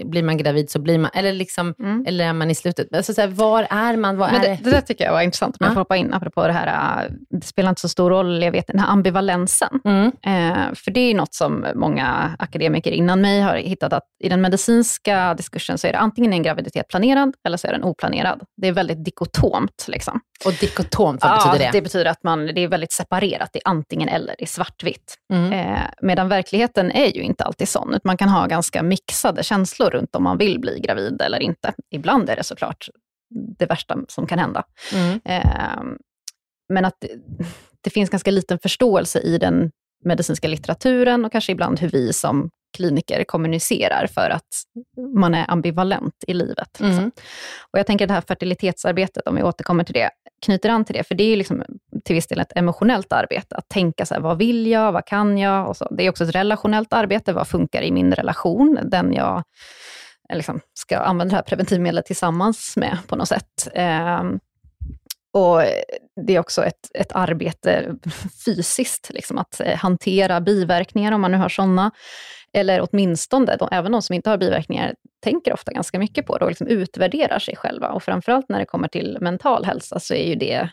[0.05, 2.05] blir man gravid så blir man, eller, liksom, Mm.
[2.07, 2.95] eller är man i slutet.
[2.97, 4.17] Alltså, så här, var är man?
[4.17, 5.75] Men är det, det där tycker jag var intressant, om jag Ja.
[5.75, 8.67] får hoppa in, apropå det här, äh, det spelar inte så stor roll, jag vet
[8.67, 9.81] den här ambivalensen.
[9.85, 10.07] Mm.
[10.07, 14.41] Eh, för det är något som många akademiker innan mig har hittat, att i den
[14.41, 18.41] medicinska diskursen så är det antingen en graviditet planerad, eller så är den oplanerad.
[18.63, 19.85] Det är väldigt dikotomt.
[19.89, 20.21] Liksom.
[20.45, 21.79] Och dikotomt, vad Ja, betyder det?
[21.79, 25.15] det betyder att man, det är väldigt separerat, det är antingen eller, det är svartvitt.
[25.33, 25.53] Mm.
[25.53, 29.90] Eh, medan verkligheten är ju inte alltid sån, utan man kan ha ganska mixade känslor
[29.90, 31.75] runt om man vill bli gravid eller inte.
[31.90, 32.88] Ibland är det såklart
[33.59, 34.64] det värsta som kan hända.
[34.94, 35.20] Mm.
[35.25, 35.83] Eh,
[36.68, 37.09] men att det,
[37.81, 39.70] det finns ganska liten förståelse i den
[40.05, 44.49] medicinska litteraturen och kanske ibland hur vi som kliniker kommunicerar för att
[45.14, 46.68] man är ambivalent i livet.
[46.81, 46.99] liksom.
[46.99, 47.11] Mm.
[47.70, 50.11] Och jag tänker det här fertilitetsarbetet, om vi återkommer till det,
[50.46, 51.64] knyter an till det, för det är ju liksom
[52.05, 53.57] till viss del ett emotionellt arbete.
[53.57, 55.68] Att tänka så här, vad vill jag, vad kan jag?
[55.68, 55.88] Och så.
[55.90, 59.42] Det är också ett relationellt arbete, vad funkar i min relation, den jag
[60.31, 63.68] eh, liksom, ska använda det här preventivmedlet tillsammans med på något sätt.
[63.74, 64.22] Eh,
[65.33, 65.62] och
[66.26, 67.94] det är också ett, ett arbete
[68.44, 71.90] fysiskt, liksom, att eh, hantera biverkningar, om man nu har sådana.
[72.53, 76.45] Eller åtminstone, de, även de som inte har biverkningar, tänker ofta ganska mycket på det
[76.45, 77.89] och liksom utvärderar sig själva.
[77.89, 80.71] Och framförallt när det kommer till mental hälsa så är ju det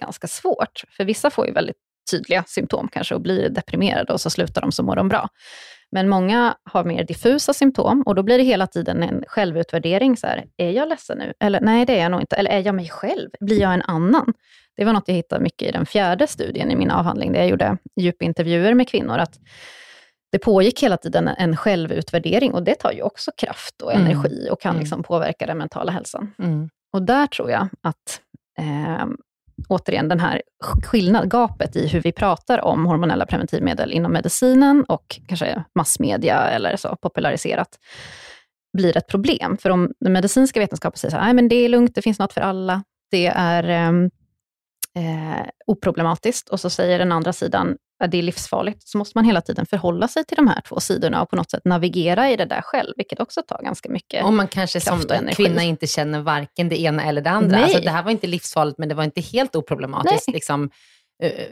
[0.00, 0.84] ganska svårt.
[0.96, 1.76] För vissa får ju väldigt
[2.10, 5.28] tydliga symptom kanske och blir deprimerade och så slutar de så mår de bra.
[5.92, 10.16] Men många har mer diffusa symptom och då blir det hela tiden en självutvärdering.
[10.16, 11.32] Så här, är jag ledsen nu?
[11.40, 12.36] Eller nej, det är jag nog inte.
[12.36, 13.30] Eller är jag mig själv?
[13.40, 14.32] Blir jag en annan?
[14.76, 17.48] Det var något jag hittade mycket i den fjärde studien i min avhandling, där jag
[17.48, 19.18] gjorde djupintervjuer med kvinnor.
[19.18, 19.38] Att
[20.32, 24.06] det pågick hela tiden en självutvärdering och det tar ju också kraft och Mm.
[24.06, 24.80] energi och kan Mm.
[24.80, 26.34] liksom påverka den mentala hälsan.
[26.38, 26.68] Mm.
[26.92, 28.20] Och där tror jag att
[28.58, 29.06] eh,
[29.68, 30.42] återigen den här
[30.84, 36.76] skillnad, gapet i hur vi pratar om hormonella preventivmedel inom medicinen och kanske massmedia eller
[36.76, 37.78] så populariserat
[38.78, 39.56] blir ett problem.
[39.56, 42.82] För om den medicinska vetenskapen säger att det är lugnt, det finns något för alla,
[43.10, 44.10] det är ehm,
[44.96, 49.24] eh, oproblematiskt och så säger den andra sidan att det är livsfarligt, så måste man
[49.24, 52.36] hela tiden förhålla sig till de här två sidorna och på något sätt navigera i
[52.36, 56.20] det där själv, vilket också tar ganska mycket Om man kanske som kvinna inte känner
[56.20, 57.58] varken det ena eller det andra.
[57.58, 60.28] Alltså, det här var inte livsfarligt, men det var inte helt oproblematiskt.
[60.28, 60.70] Liksom.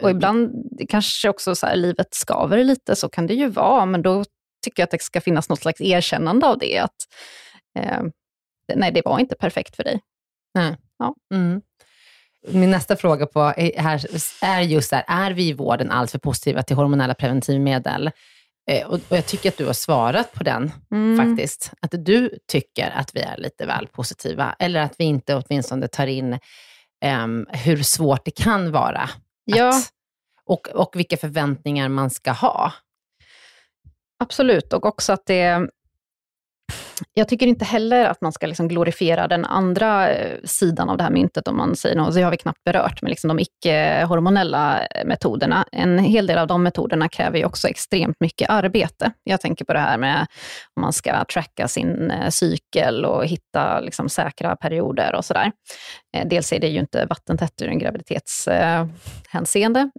[0.03, 0.53] Och ibland
[0.89, 4.25] kanske också så här, livet skaver lite, så kan det ju vara, men då
[4.65, 6.97] tycker jag att det ska finnas något slags erkännande av det, att
[7.79, 8.03] eh,
[8.75, 10.01] nej, det var inte perfekt för dig.
[10.55, 10.77] Nej.
[10.99, 11.15] Ja.
[11.35, 11.61] Mm.
[12.53, 13.43] Min nästa fråga på
[13.77, 14.07] här
[14.43, 18.11] är just där, är vi i vården alltför positiva till hormonella preventivmedel?
[18.71, 21.17] Eh, och, jag tycker att du har svarat på den mm.
[21.17, 21.73] faktiskt.
[21.81, 26.07] Att du tycker att vi är lite väl positiva, eller att vi inte åtminstone tar
[26.07, 26.39] in
[27.05, 29.11] um, hur svårt det kan vara.
[29.45, 29.69] Ja.
[29.69, 29.93] Att,
[30.45, 32.73] och, och vilka förväntningar man ska ha.
[34.19, 35.69] Absolut, och också att det
[37.19, 41.05] jag tycker inte heller att man ska liksom glorifiera den andra eh, sidan av det
[41.05, 44.87] här myntet, om man säger något, så har vi knappt berört, men liksom de icke-hormonella
[44.87, 45.65] eh, metoderna.
[45.73, 49.13] En hel del av de metoderna kräver ju också extremt mycket arbete.
[49.25, 50.27] Jag tänker på det här med
[50.77, 55.53] om man ska tracka sin eh, cykel och hitta liksom säkra perioder och sådär.
[56.25, 59.91] Dels är det ju inte vattentätt ur en graviditetshänseende,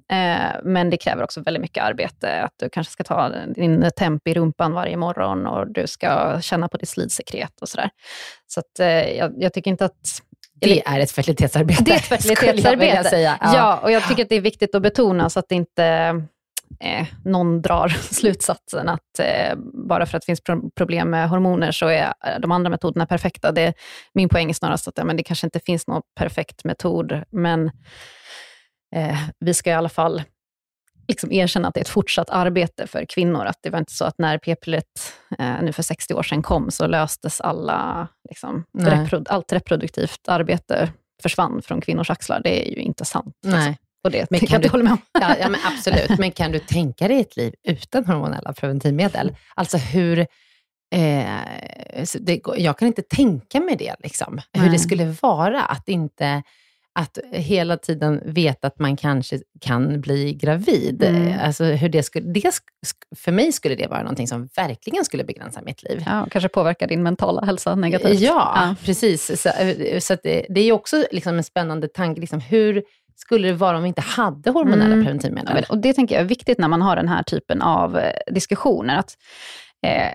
[0.64, 2.42] men det kräver också väldigt mycket arbete.
[2.42, 6.68] Att du kanske ska ta din temp i rumpan varje morgon och du ska känna
[6.68, 7.90] på ditt slidsekret och sådär.
[8.48, 10.22] Så att, eh, jag, jag, tycker inte att...
[10.62, 13.10] Det är ett fertilitetsarbete, Det är ett fertilitetsarbete.
[13.10, 13.38] Säga.
[13.42, 13.56] Ja.
[13.56, 15.86] ja, och jag tycker att det är viktigt att betona så att inte
[16.80, 19.56] eh, någon drar slutsatsen att eh,
[19.88, 23.52] bara för att det finns pro problem med hormoner så är de andra metoderna perfekta.
[23.52, 23.74] Det,
[24.14, 27.72] min poäng är snarast att ja, men det kanske inte finns någon perfekt metod, men
[28.96, 30.24] eh, vi ska i alla fall
[31.10, 33.46] liksom erkänna att det är ett fortsatt arbete för kvinnor.
[33.46, 36.72] Att det var inte så att när p-pillret eh, nu för 60 år sedan kom,
[36.72, 40.92] så löstes alla, liksom, repro allt reproduktivt arbete
[41.22, 42.42] försvann från kvinnors axlar.
[42.44, 43.36] Det är ju inte sant.
[43.44, 43.60] Liksom.
[43.60, 43.78] Nej.
[44.04, 45.02] Och det men kan du, hålla med om.
[45.22, 46.20] Ja, ja, men absolut.
[46.20, 49.36] Men kan du tänka dig ett liv utan hormonella preventivmedel?
[49.56, 50.20] Alltså hur...
[50.96, 51.26] Eh,
[52.20, 54.42] det, jag kan inte tänka mig det, liksom.
[54.54, 56.44] hur det skulle vara att inte
[57.00, 61.04] att hela tiden veta att man kanske kan bli gravid.
[61.04, 61.40] Mm.
[61.42, 62.52] Alltså hur det skulle, det,
[63.16, 66.04] för mig skulle det vara någonting som verkligen skulle begränsa mitt liv.
[66.06, 68.20] Ja, och kanske påverka din mentala hälsa negativt.
[68.20, 68.76] Ja, ja.
[68.86, 69.42] precis.
[69.42, 69.50] Så,
[70.00, 72.22] så det, det, är också liksom en spännande tanke.
[72.22, 72.84] Liksom, hur
[73.16, 75.06] skulle det vara om vi inte hade hormonella mm.
[75.06, 75.66] preventivmedel?
[75.70, 78.98] Och det tänker jag är viktigt när man har den här typen av eh, diskussioner.
[78.98, 79.18] Att,
[79.86, 80.12] eh,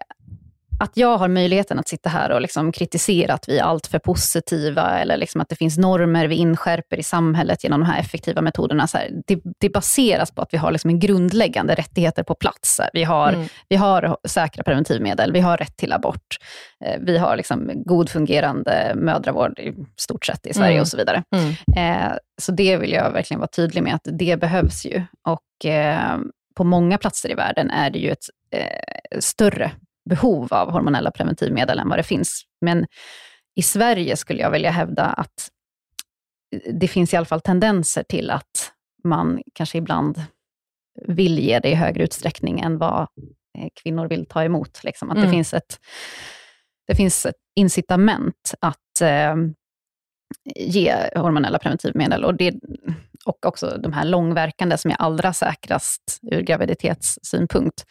[0.80, 4.98] att jag har möjligheten att sitta här och liksom kritisera att vi är alltför positiva,
[4.98, 8.87] eller liksom att det finns normer vi inskärper i samhället genom de här effektiva metoderna.
[8.87, 12.80] Så här, det, det, baseras på att vi har liksom en grundläggande rättigheter på plats.
[12.92, 13.48] Vi har, mm.
[13.68, 16.37] vi har säkra preventivmedel, vi har rätt till abort,
[16.84, 20.80] eh, vi har liksom god fungerande mödravård i stort sett i Sverige mm.
[20.80, 21.22] och så vidare.
[21.37, 21.54] Mm.
[21.76, 25.02] Eh, så det vill jag verkligen vara tydlig med, att det behövs ju.
[25.28, 26.18] Och eh,
[26.56, 29.72] på många platser i världen är det ju ett eh, större
[30.10, 32.42] behov av hormonella preventivmedel än vad det finns.
[32.60, 32.86] Men
[33.56, 35.48] i Sverige skulle jag vilja hävda att
[36.72, 38.72] det finns i alla fall tendenser till att
[39.04, 40.22] man kanske ibland
[41.08, 43.00] vill ge det i högre utsträckning än vad
[43.58, 44.84] eh, kvinnor vill ta emot.
[44.84, 45.10] Liksom.
[45.10, 45.26] Att mm.
[45.26, 45.78] det, finns ett,
[46.86, 49.34] det finns ett incitament att eh,
[50.56, 52.24] ge hormonella preventivmedel.
[52.24, 52.54] Och, det,
[53.24, 57.84] och också de här långverkande som är allra säkrast ur graviditetssynpunkt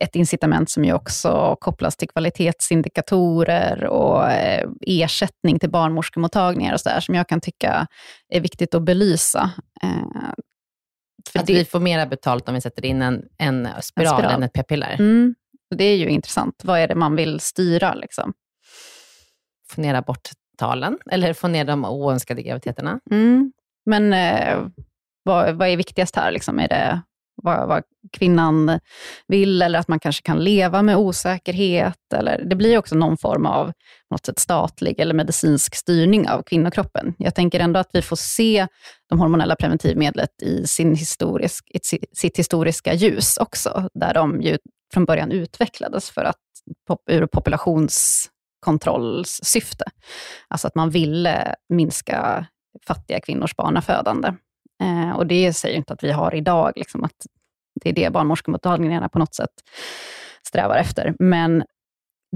[0.00, 7.00] ett incitament som ju också kopplas till kvalitetsindikatorer och eh, ersättning till barnmorskemottagningar och sådär,
[7.00, 7.86] som jag kan tycka
[8.28, 9.50] är viktigt att belysa.
[9.82, 10.32] Eh,
[11.32, 11.52] för att det...
[11.52, 14.34] vi får mera betalt om vi sätter in en, en spiral, en spiral.
[14.34, 14.96] än ett p-piller.
[14.98, 15.34] Mm.
[15.74, 16.60] Det är ju intressant.
[16.64, 17.94] Vad är det man vill styra?
[17.94, 18.32] Liksom?
[19.70, 23.00] Få ner aborttalen, eller få ner de oönskade graviditeterna.
[23.10, 23.52] Mm.
[23.86, 24.66] Men eh,
[25.22, 26.30] vad, vad, är viktigast här?
[26.30, 26.58] Liksom?
[26.58, 27.02] Är det
[27.42, 28.80] vad, vad, kvinnan
[29.26, 32.12] vill, eller att man kanske kan leva med osäkerhet.
[32.14, 33.72] Eller, det blir också någon form av
[34.10, 37.14] något sätt statlig eller medicinsk styrning av kvinnokroppen.
[37.18, 38.66] Jag tänker ändå att vi får se
[39.08, 41.70] de hormonella preventivmedlet i sin historisk,
[42.12, 44.58] sitt historiska ljus också, där de ju
[44.92, 46.36] från början utvecklades för att,
[47.10, 49.84] ur populationskontrollssyfte.
[50.48, 52.46] Alltså att man ville minska
[52.86, 54.32] fattiga kvinnors barnafödande.
[54.80, 57.26] Eh, och det säger inte att vi har idag, liksom, att
[57.82, 59.50] det är det barnmorskemottagningarna på något sätt
[60.46, 61.14] strävar efter.
[61.18, 61.64] Men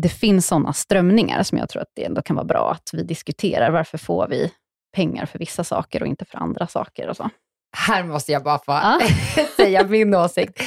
[0.00, 3.02] det finns sådana strömningar som jag tror att det ändå kan vara bra att vi
[3.02, 3.70] diskuterar.
[3.70, 4.52] Varför får vi
[4.96, 7.30] pengar för vissa saker och inte för andra saker och så.
[7.76, 9.00] Här måste jag bara få Ja.
[9.56, 10.60] säga min åsikt.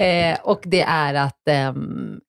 [0.00, 2.20] Eh, och det är att ehm,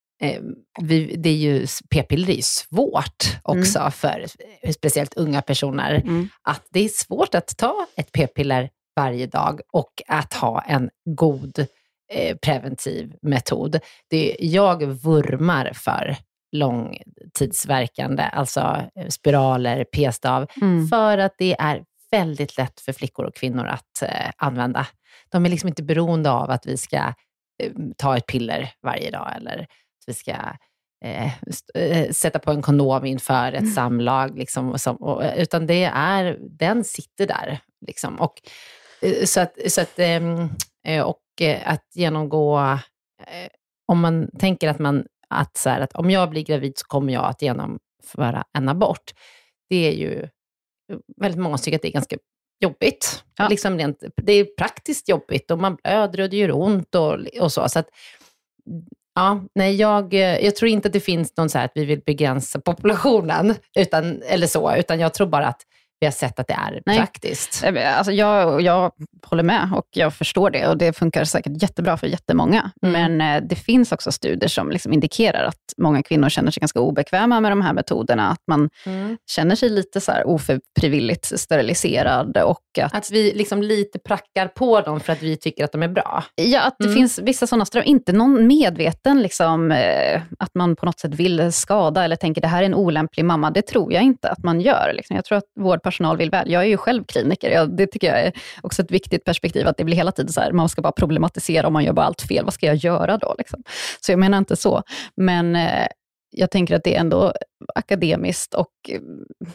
[0.82, 4.26] vi, det är ju, p-piller är ju svårt också för
[4.62, 5.94] eh, speciellt unga personer.
[5.94, 6.30] Mm.
[6.42, 11.60] Att det är svårt att ta ett p-piller varje dag och att ha en god
[12.14, 13.80] eh, preventiv metod.
[14.10, 16.16] Det, jag vurmar för
[16.52, 20.88] långtidsverkande, alltså eh, spiraler, p-stav, Mm.
[20.88, 24.88] för att det är väldigt lätt för flickor och kvinnor att eh, använda.
[25.32, 26.98] De är liksom inte beroende av att vi ska
[27.64, 30.36] eh, ta ett piller varje dag eller att vi ska
[31.06, 31.32] eh,
[32.12, 33.72] sätta på en kondom inför ett Mm.
[33.74, 34.38] samlag.
[34.38, 37.60] Liksom, och som, och, utan det är, den sitter där.
[37.88, 38.16] Liksom.
[38.22, 38.34] Och,
[39.26, 40.50] så att, så att, ehm,
[40.88, 42.60] eh, och eh, att genomgå,
[43.28, 43.50] eh,
[43.88, 47.14] om man tänker att, man, att, så här, att om jag blir gravid så kommer
[47.14, 49.12] jag att genomföra en abort.
[49.70, 50.28] Det är ju
[51.22, 52.18] väldigt många tycker att det är ganska
[52.64, 53.24] jobbigt.
[53.38, 53.48] Ja.
[53.48, 57.52] Liksom rent, det är praktiskt jobbigt och man blöder och det gör ont och, och
[57.52, 57.70] så.
[57.70, 57.90] så att,
[59.16, 61.86] ja, nej, jag, eh, jag tror inte att det finns någon så här att vi
[61.86, 65.62] vill begränsa populationen, utan, eller så, utan jag tror bara att
[66.04, 66.98] vi har sett att det är Nej.
[66.98, 67.64] praktiskt.
[67.64, 68.92] Eh, Alltså jag, jag
[69.26, 72.72] håller med och jag förstår det och det funkar säkert jättebra för jättemånga.
[72.86, 73.18] Mm.
[73.18, 76.80] Men eh, det finns också studier som liksom indikerar att många kvinnor känner sig ganska
[76.80, 78.30] obekväma med de här metoderna.
[78.30, 78.70] Att man
[79.32, 84.82] känner sig lite så här ofrivilligt steriliserad och att, Att vi liksom lite prackar på
[84.82, 86.24] dem för att vi tycker att de är bra.
[86.36, 86.96] ja, att det Mm.
[86.96, 91.52] finns vissa sådana ström, inte någon medveten liksom, eh, att man på något sätt vill
[91.54, 93.52] skada eller tänker det här är en olämplig mamma.
[93.52, 94.92] Det tror jag inte att man gör.
[94.96, 95.16] Liksom.
[95.16, 96.52] Jag tror att vårdpersonal vill väl.
[96.52, 97.50] Jag är ju själv kliniker.
[97.52, 100.42] Jag, det tycker jag är också ett viktigt perspektiv, att det blir hela tiden så
[100.42, 102.44] här, man ska bara problematisera om man gör bara allt fel.
[102.46, 103.36] Vad ska jag göra då?
[103.38, 103.64] Liksom?
[104.02, 104.84] Så jag menar inte så.
[105.16, 105.88] Men eh,
[106.36, 107.34] jag tänker att det är ändå
[107.76, 109.00] akademiskt och eh,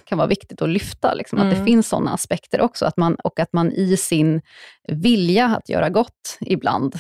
[0.05, 1.67] kan vara viktigt att lyfta, liksom, att det Mm.
[1.67, 2.87] finns sådana aspekter också.
[2.87, 4.41] Att man, och att man i sin
[4.89, 6.95] vilja att göra gott ibland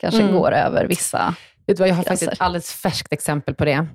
[0.00, 0.34] kanske Mm.
[0.34, 1.34] går över vissa...
[1.66, 2.32] Vet du vad, jag har faktiskt gränser.
[2.32, 3.86] ett alldeles färskt exempel på det.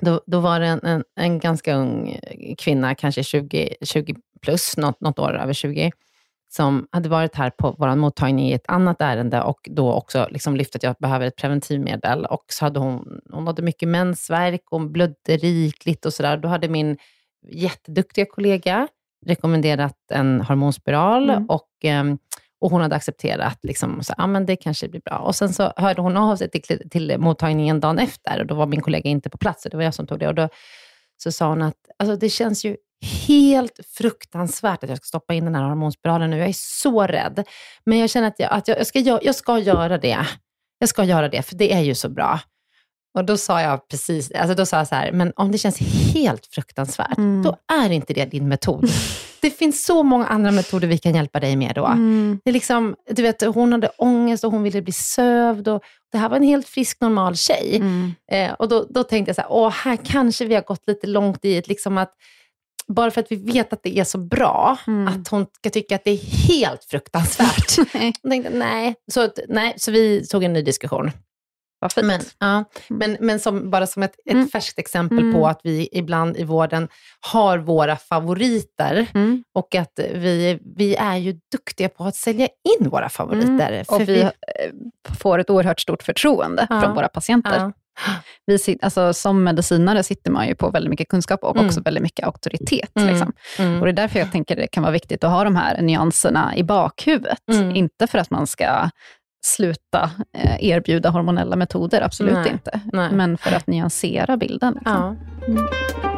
[0.00, 2.18] Då, då var det en, en, en ganska ung
[2.58, 5.92] kvinna, kanske 20, 20 plus, något, något år över 20,
[6.48, 10.56] som hade varit här på vår mottagning i ett annat ärende och då också liksom
[10.56, 12.24] lyft att jag behöver ett preventivmedel.
[12.24, 16.36] Och så hade hon, hon hade mycket mensvärk och hon blödde rikligt och sådär.
[16.36, 16.96] Då hade min
[17.52, 18.88] jätteduktiga kollega
[19.26, 21.46] rekommenderat en hormonspiral Mm.
[21.46, 22.18] och ehm,
[22.64, 25.18] och hon hade accepterat, liksom, så, ah, men det kanske blir bra.
[25.18, 28.66] Och sen så hörde hon av sig till, till mottagningen dagen efter och då var
[28.66, 29.64] min kollega inte på plats.
[29.64, 30.28] och Det var jag som tog det.
[30.28, 30.48] Och då
[31.22, 32.76] så sa hon att alltså, det känns ju
[33.26, 36.38] helt fruktansvärt att jag ska stoppa in den här hormonspiralen nu.
[36.38, 37.44] Jag är så rädd.
[37.86, 40.26] Men jag känner att jag, att jag, jag, ska, gö- jag ska göra det.
[40.78, 42.40] Jag ska göra det, för det är ju så bra.
[43.18, 45.78] Och då sa jag precis, alltså då sa jag så här, men om det känns
[46.14, 47.42] helt fruktansvärt, Mm.
[47.42, 48.90] då är inte det din metod.
[49.44, 51.86] Det finns så många andra metoder vi kan hjälpa dig med då.
[51.86, 52.40] Mm.
[52.44, 55.68] Det är liksom, du vet, hon hade ångest och hon ville bli sövd.
[55.68, 55.82] Och
[56.12, 57.76] det här var en helt frisk, normal tjej.
[57.76, 58.14] Mm.
[58.32, 61.06] Eh, och då, då tänkte jag så här, åh, här kanske vi har gått lite
[61.06, 62.12] långt i ett, liksom att
[62.88, 65.08] bara för att vi vet att det är så bra, Mm.
[65.08, 67.78] att hon ska tycka att det är helt fruktansvärt.
[68.22, 68.94] Jag tänkte, nej.
[69.12, 69.74] Så, nej.
[69.76, 71.10] så vi tog en ny diskussion.
[71.84, 72.06] Vad fint.
[72.06, 74.48] Men, ja, men, men som, bara som ett, ett Mm.
[74.48, 75.32] färskt exempel Mm.
[75.34, 76.88] på att vi ibland i vården
[77.32, 79.44] har våra favoriter Mm.
[79.54, 82.48] och att vi, vi är ju duktiga på att sälja
[82.80, 83.72] in våra favoriter.
[83.72, 83.84] Mm.
[83.88, 84.30] Och vi eh,
[85.20, 86.80] får ett oerhört stort förtroende Ja.
[86.80, 87.58] från våra patienter.
[87.58, 87.72] ja,
[88.46, 91.66] Vi alltså, som medicinare sitter man ju på väldigt mycket kunskap och Mm.
[91.66, 92.90] också väldigt mycket auktoritet.
[92.96, 93.08] Mm.
[93.08, 93.32] Liksom.
[93.58, 95.82] mm, Och det är därför jag tänker det kan vara viktigt att ha de här
[95.82, 97.38] nyanserna i bakhuvudet.
[97.52, 97.76] Mm.
[97.76, 98.90] Inte för att man ska
[99.44, 102.52] sluta eh, erbjuda hormonella metoder, absolut Nej.
[102.52, 102.80] inte.
[102.92, 103.12] nej.
[103.12, 104.74] Men för att nyansera bilden.
[104.74, 105.16] Liksom.
[105.46, 106.13] ja.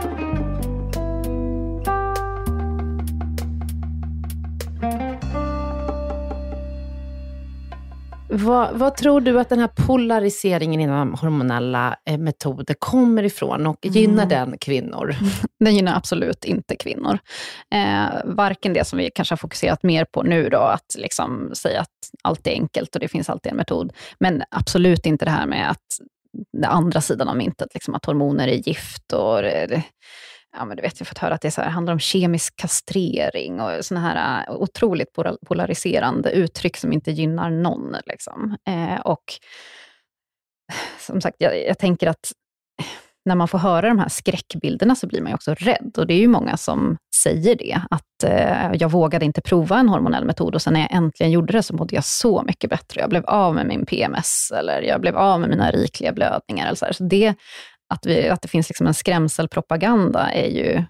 [8.29, 13.87] Vad, vad tror du att den här polariseringen inom hormonella eh, metoder kommer ifrån och
[13.87, 14.29] gynnar Mm.
[14.29, 15.16] den kvinnor?
[15.64, 17.18] Den gynnar absolut inte kvinnor.
[17.74, 21.81] Eh, varken det som vi kanske har fokuserat mer på nu, då, att liksom säga
[21.81, 21.89] att
[22.22, 23.93] allt är enkelt och det finns alltid en metod.
[24.20, 25.87] Men absolut inte det här med att
[26.53, 29.83] den andra sidan av myntet, liksom att hormoner är gift och det,
[30.57, 32.57] ja, men du vet, jag har fått höra att det så här, handlar om kemisk
[32.57, 35.12] kastrering och såna här äh, otroligt
[35.46, 37.96] polariserande uttryck som inte gynnar någon.
[38.07, 38.57] Liksom.
[38.68, 39.24] Eh, och
[40.98, 42.32] som sagt, jag, jag tänker att
[43.26, 45.94] när man får höra de här skräckbilderna så blir man ju också rädd.
[45.98, 49.88] Och det är ju många som säger det, att eh, jag vågade inte prova en
[49.88, 53.00] hormonell metod och sen när jag äntligen gjorde det så mådde jag så mycket bättre.
[53.00, 56.66] Jag blev av med min PMS eller jag blev av med mina rikliga blödningar.
[56.66, 56.92] Eller så här.
[56.92, 57.34] så det,
[57.95, 60.84] att, vi, att det finns liksom en skrämselpropaganda är ju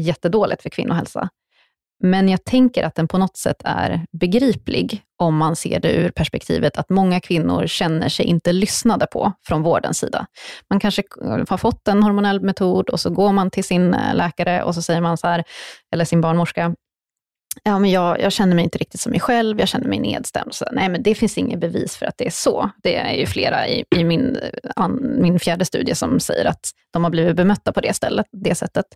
[0.00, 1.28] jättedåligt för kvinnohälsa.
[2.02, 6.10] Men jag tänker att den på något sätt är begriplig om man ser det ur
[6.10, 10.26] perspektivet att många kvinnor känner sig inte lyssnade på från vårdens sida.
[10.70, 11.02] Man kanske
[11.48, 14.82] har fått en hormonell metod och så går man till sin eh, läkare och så
[14.82, 15.44] säger man så här,
[15.92, 16.74] eller sin barnmorska,
[17.62, 20.54] ja, men jag, jag, känner mig inte riktigt som mig själv, jag känner mig nedstämd.
[20.54, 22.70] Så, nej, men det finns inget bevis för att det är så.
[22.82, 24.38] Det är ju flera i, i min,
[24.76, 28.54] an, min fjärde studie som säger att de har blivit bemötta på det, stället, det
[28.54, 28.86] sättet.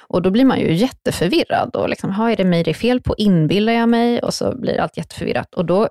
[0.00, 1.76] Och då blir man ju jätteförvirrad.
[1.76, 3.14] Och liksom, är det mig det är fel på?
[3.18, 4.22] Inbillar jag mig?
[4.22, 5.54] Och så blir allt jätteförvirrat.
[5.54, 5.88] Och då,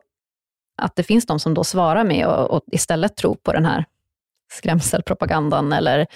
[0.82, 3.86] att det finns de som då svarar med och, och istället tror på den här
[4.52, 6.08] skrämselpropagandan eller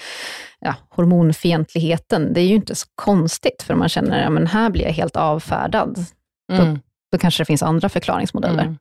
[0.59, 4.83] ja, hormonfientligheten, det är ju inte så konstigt, för man känner att ja, här blir
[4.83, 6.05] jag helt avfärdad.
[6.51, 6.73] Mm.
[6.73, 6.79] Då,
[7.11, 8.63] då kanske det finns andra förklaringsmodeller.
[8.63, 8.77] Mm.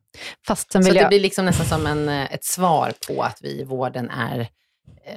[0.47, 0.95] Fast så jag...
[0.95, 4.49] det blir liksom nästan som en, eh, ett svar på att vi i vården är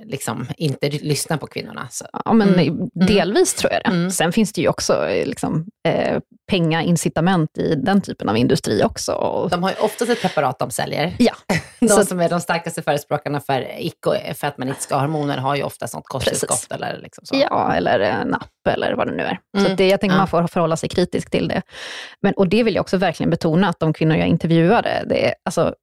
[0.03, 1.87] liksom inte lyssna på kvinnorna.
[1.91, 2.05] Så.
[2.25, 2.89] Ja, men mm.
[2.93, 3.89] delvis tror jag det.
[3.89, 4.11] Mm.
[4.11, 6.19] Sen finns det ju också eh, liksom, eh,
[6.51, 9.47] pengaincitament i den typen av industri också.
[9.51, 11.15] De har ju oftast ett preparat de säljer.
[11.19, 11.33] Ja.
[11.79, 15.01] de så, som är de starkaste förespråkarna för, icke, för att man inte ska ha
[15.01, 16.67] hormoner har ju ofta sånt kosttillskott.
[16.69, 17.35] Eller liksom så.
[17.35, 19.39] Ja, eller en app eller vad det nu är.
[19.57, 19.69] Mm.
[19.69, 20.17] Så det, jag tänker ja.
[20.17, 21.61] man får förhålla sig kritisk till det.
[22.21, 25.33] Men, och det vill jag också verkligen betona, att de kvinnor jag intervjuade, det är,
[25.45, 25.73] alltså,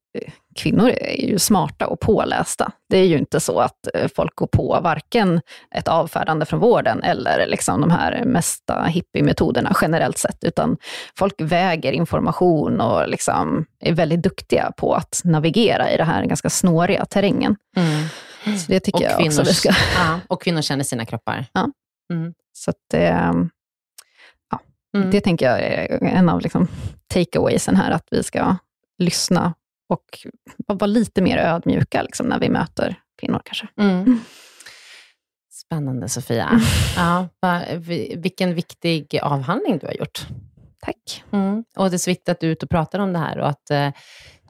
[0.55, 2.71] kvinnor är ju smarta och pålästa.
[2.89, 5.41] Det är ju inte så att eh, folk går på varken
[5.75, 10.77] ett avfärdande från vården eller liksom de här mesta hippiemetoderna generellt sett, utan
[11.17, 16.49] folk väger information och liksom är väldigt duktiga på att navigera i den här ganska
[16.49, 17.55] snåriga terrängen.
[17.77, 18.07] Mm.
[18.57, 19.69] Så det tycker och jag kvinnors, också vi ska...
[19.97, 21.45] Ja, och kvinnor känner sina kroppar.
[21.53, 21.69] Ja.
[22.13, 22.33] Mm.
[22.53, 23.33] Så att, eh,
[24.51, 24.59] ja,
[24.97, 25.11] mm.
[25.11, 26.67] det tänker jag är en av liksom,
[27.13, 28.55] takeawaysen här, att vi ska
[28.97, 29.53] lyssna
[29.89, 30.05] och
[30.67, 33.67] vara lite mer ödmjuka liksom, när vi möter kvinnor kanske.
[33.77, 34.01] Mm.
[34.01, 34.19] mm.
[35.51, 36.61] Spännande Sofia.
[36.95, 37.27] Ja,
[38.15, 40.27] vilken viktig avhandling du har gjort.
[40.81, 41.23] Tack.
[41.31, 41.63] Mm.
[41.75, 43.49] Och det är så viktigt att du är ute och pratar om det här och
[43.49, 43.91] att eh,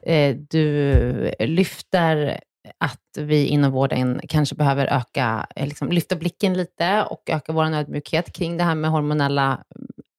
[0.02, 0.94] eh du
[1.38, 2.40] lyfter
[2.78, 7.74] att vi inom vården kanske behöver öka, eh, liksom, lyfta blicken lite och öka vår
[7.74, 9.64] ödmjukhet kring det här med hormonella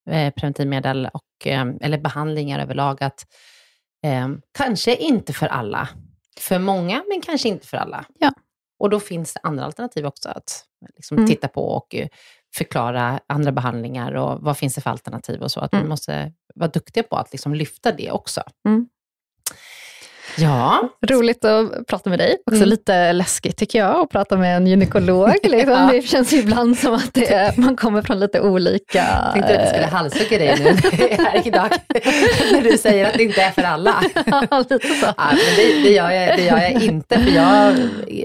[0.10, 3.04] eh, preventivmedel och, eh, eller behandlingar överlag.
[3.04, 3.26] Att,
[4.04, 4.28] eh,
[4.58, 5.90] kanske inte för alla.
[6.40, 8.06] För många, men kanske inte för alla.
[8.20, 8.32] Ja.
[8.80, 10.66] Och då finns det andra alternativ också att
[10.96, 11.28] liksom, mm.
[11.28, 12.08] titta på och eh,
[12.56, 15.60] förklara andra behandlingar och vad finns det för alternativ och så.
[15.60, 15.86] Att mm.
[15.86, 18.42] vi måste vara duktiga på att liksom, lyfta det också.
[18.68, 18.88] Mm.
[20.38, 20.90] Ja.
[21.08, 22.38] Roligt att prata med dig.
[22.46, 22.70] Också mm.
[22.70, 25.30] lite läskigt tycker jag att prata med en gynekolog.
[25.44, 25.72] Liksom.
[25.72, 25.90] ja.
[25.92, 28.98] Det känns ibland som att är, man kommer från lite olika...
[28.98, 31.70] Jag tänkte att jag skulle halshugga dig nu här idag.
[32.52, 34.04] när du säger att det inte är för alla.
[34.26, 35.06] ja, lite så.
[35.06, 37.74] Ja, men det, det, gör jag, det gör jag inte, för jag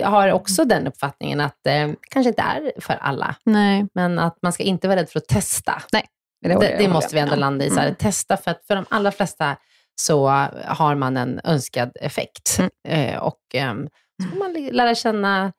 [0.06, 3.34] har också den uppfattningen att det eh, kanske inte är för alla.
[3.44, 3.86] Nej.
[3.94, 5.82] Men att man ska inte vara rädd för att testa.
[5.92, 6.04] Nej.
[6.42, 7.70] Det, det, det måste vi ändå landa i.
[7.70, 7.94] Så här, mm.
[7.94, 9.56] Testa, för att för de allra flesta
[10.02, 10.26] så
[10.64, 12.58] har man en önskad effekt.
[12.58, 12.70] Mm.
[12.88, 13.74] Eh, och eh,
[14.22, 15.52] så får man lära känna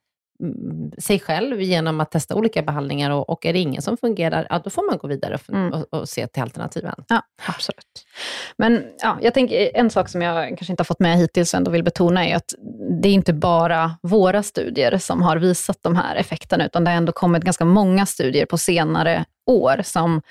[0.43, 4.47] mm, sig själv genom att testa olika behandlingar och, och är det ingen som fungerar,
[4.49, 5.73] ja, då får man gå vidare och, mm.
[5.73, 6.95] och, och, se till alternativen.
[7.07, 8.05] Ja, absolut.
[8.57, 11.57] Men ja, jag tänker, en sak som jag kanske inte har fått med hittills och
[11.57, 12.53] ändå vill betona är att
[13.01, 16.97] det är inte bara våra studier som har visat de här effekterna, utan det har
[16.97, 20.21] ändå kommit ganska många studier på senare år som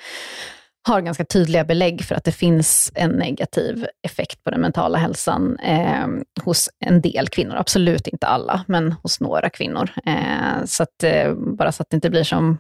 [0.89, 5.59] har ganska tydliga belägg för att det finns en negativ effekt på den mentala hälsan
[5.59, 6.07] eh,
[6.45, 7.57] hos en del kvinnor.
[7.57, 9.91] Absolut inte alla, men hos några kvinnor.
[10.07, 12.59] Eh, så att, eh, bara så att det inte blir som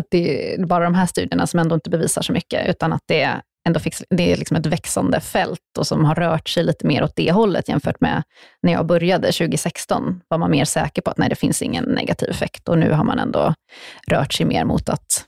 [0.00, 3.02] att det är bara de här studierna som ändå inte bevisar så mycket, utan att
[3.06, 6.86] det ändå fix, det är liksom ett växande fält och som har rört sig lite
[6.86, 8.22] mer åt det hållet jämfört med
[8.62, 10.20] när jag började 2016.
[10.28, 13.04] var man mer säker på att nej, det finns ingen negativ effekt och nu har
[13.04, 13.54] man ändå
[14.08, 15.26] rört sig mer mot att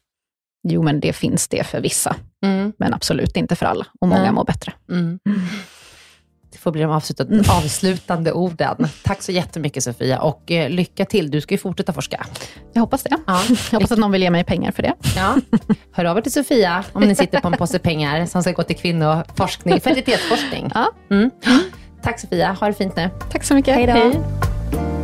[0.65, 2.73] jo men det finns det för vissa, mm.
[2.79, 3.87] men absolut inte för alla.
[4.01, 4.33] Och många Nej.
[4.33, 4.73] mår bättre.
[4.91, 5.19] Mm.
[6.53, 7.45] Det får bli de avslutande, mm.
[7.49, 8.89] avslutande orden.
[9.03, 11.31] Tack så jättemycket Sofia och eh, lycka till.
[11.31, 12.27] Du ska ju fortsätta forska.
[12.73, 13.17] Jag hoppas det.
[13.27, 13.43] Ja.
[13.71, 14.95] Jag hoppas att någon vill ge mig pengar för det.
[15.17, 15.37] Ja.
[15.93, 18.63] Hör av er till Sofia om ni sitter på en påse pengar som ska gå
[18.63, 20.71] till kvinnoforskning, fertilitetsforskning.
[20.75, 20.91] Ja.
[21.11, 21.31] Mm.
[22.03, 23.11] Tack Sofia, ha det fint nu.
[23.31, 23.75] Tack så mycket.
[23.75, 23.93] Hej då.
[23.93, 25.04] Hej.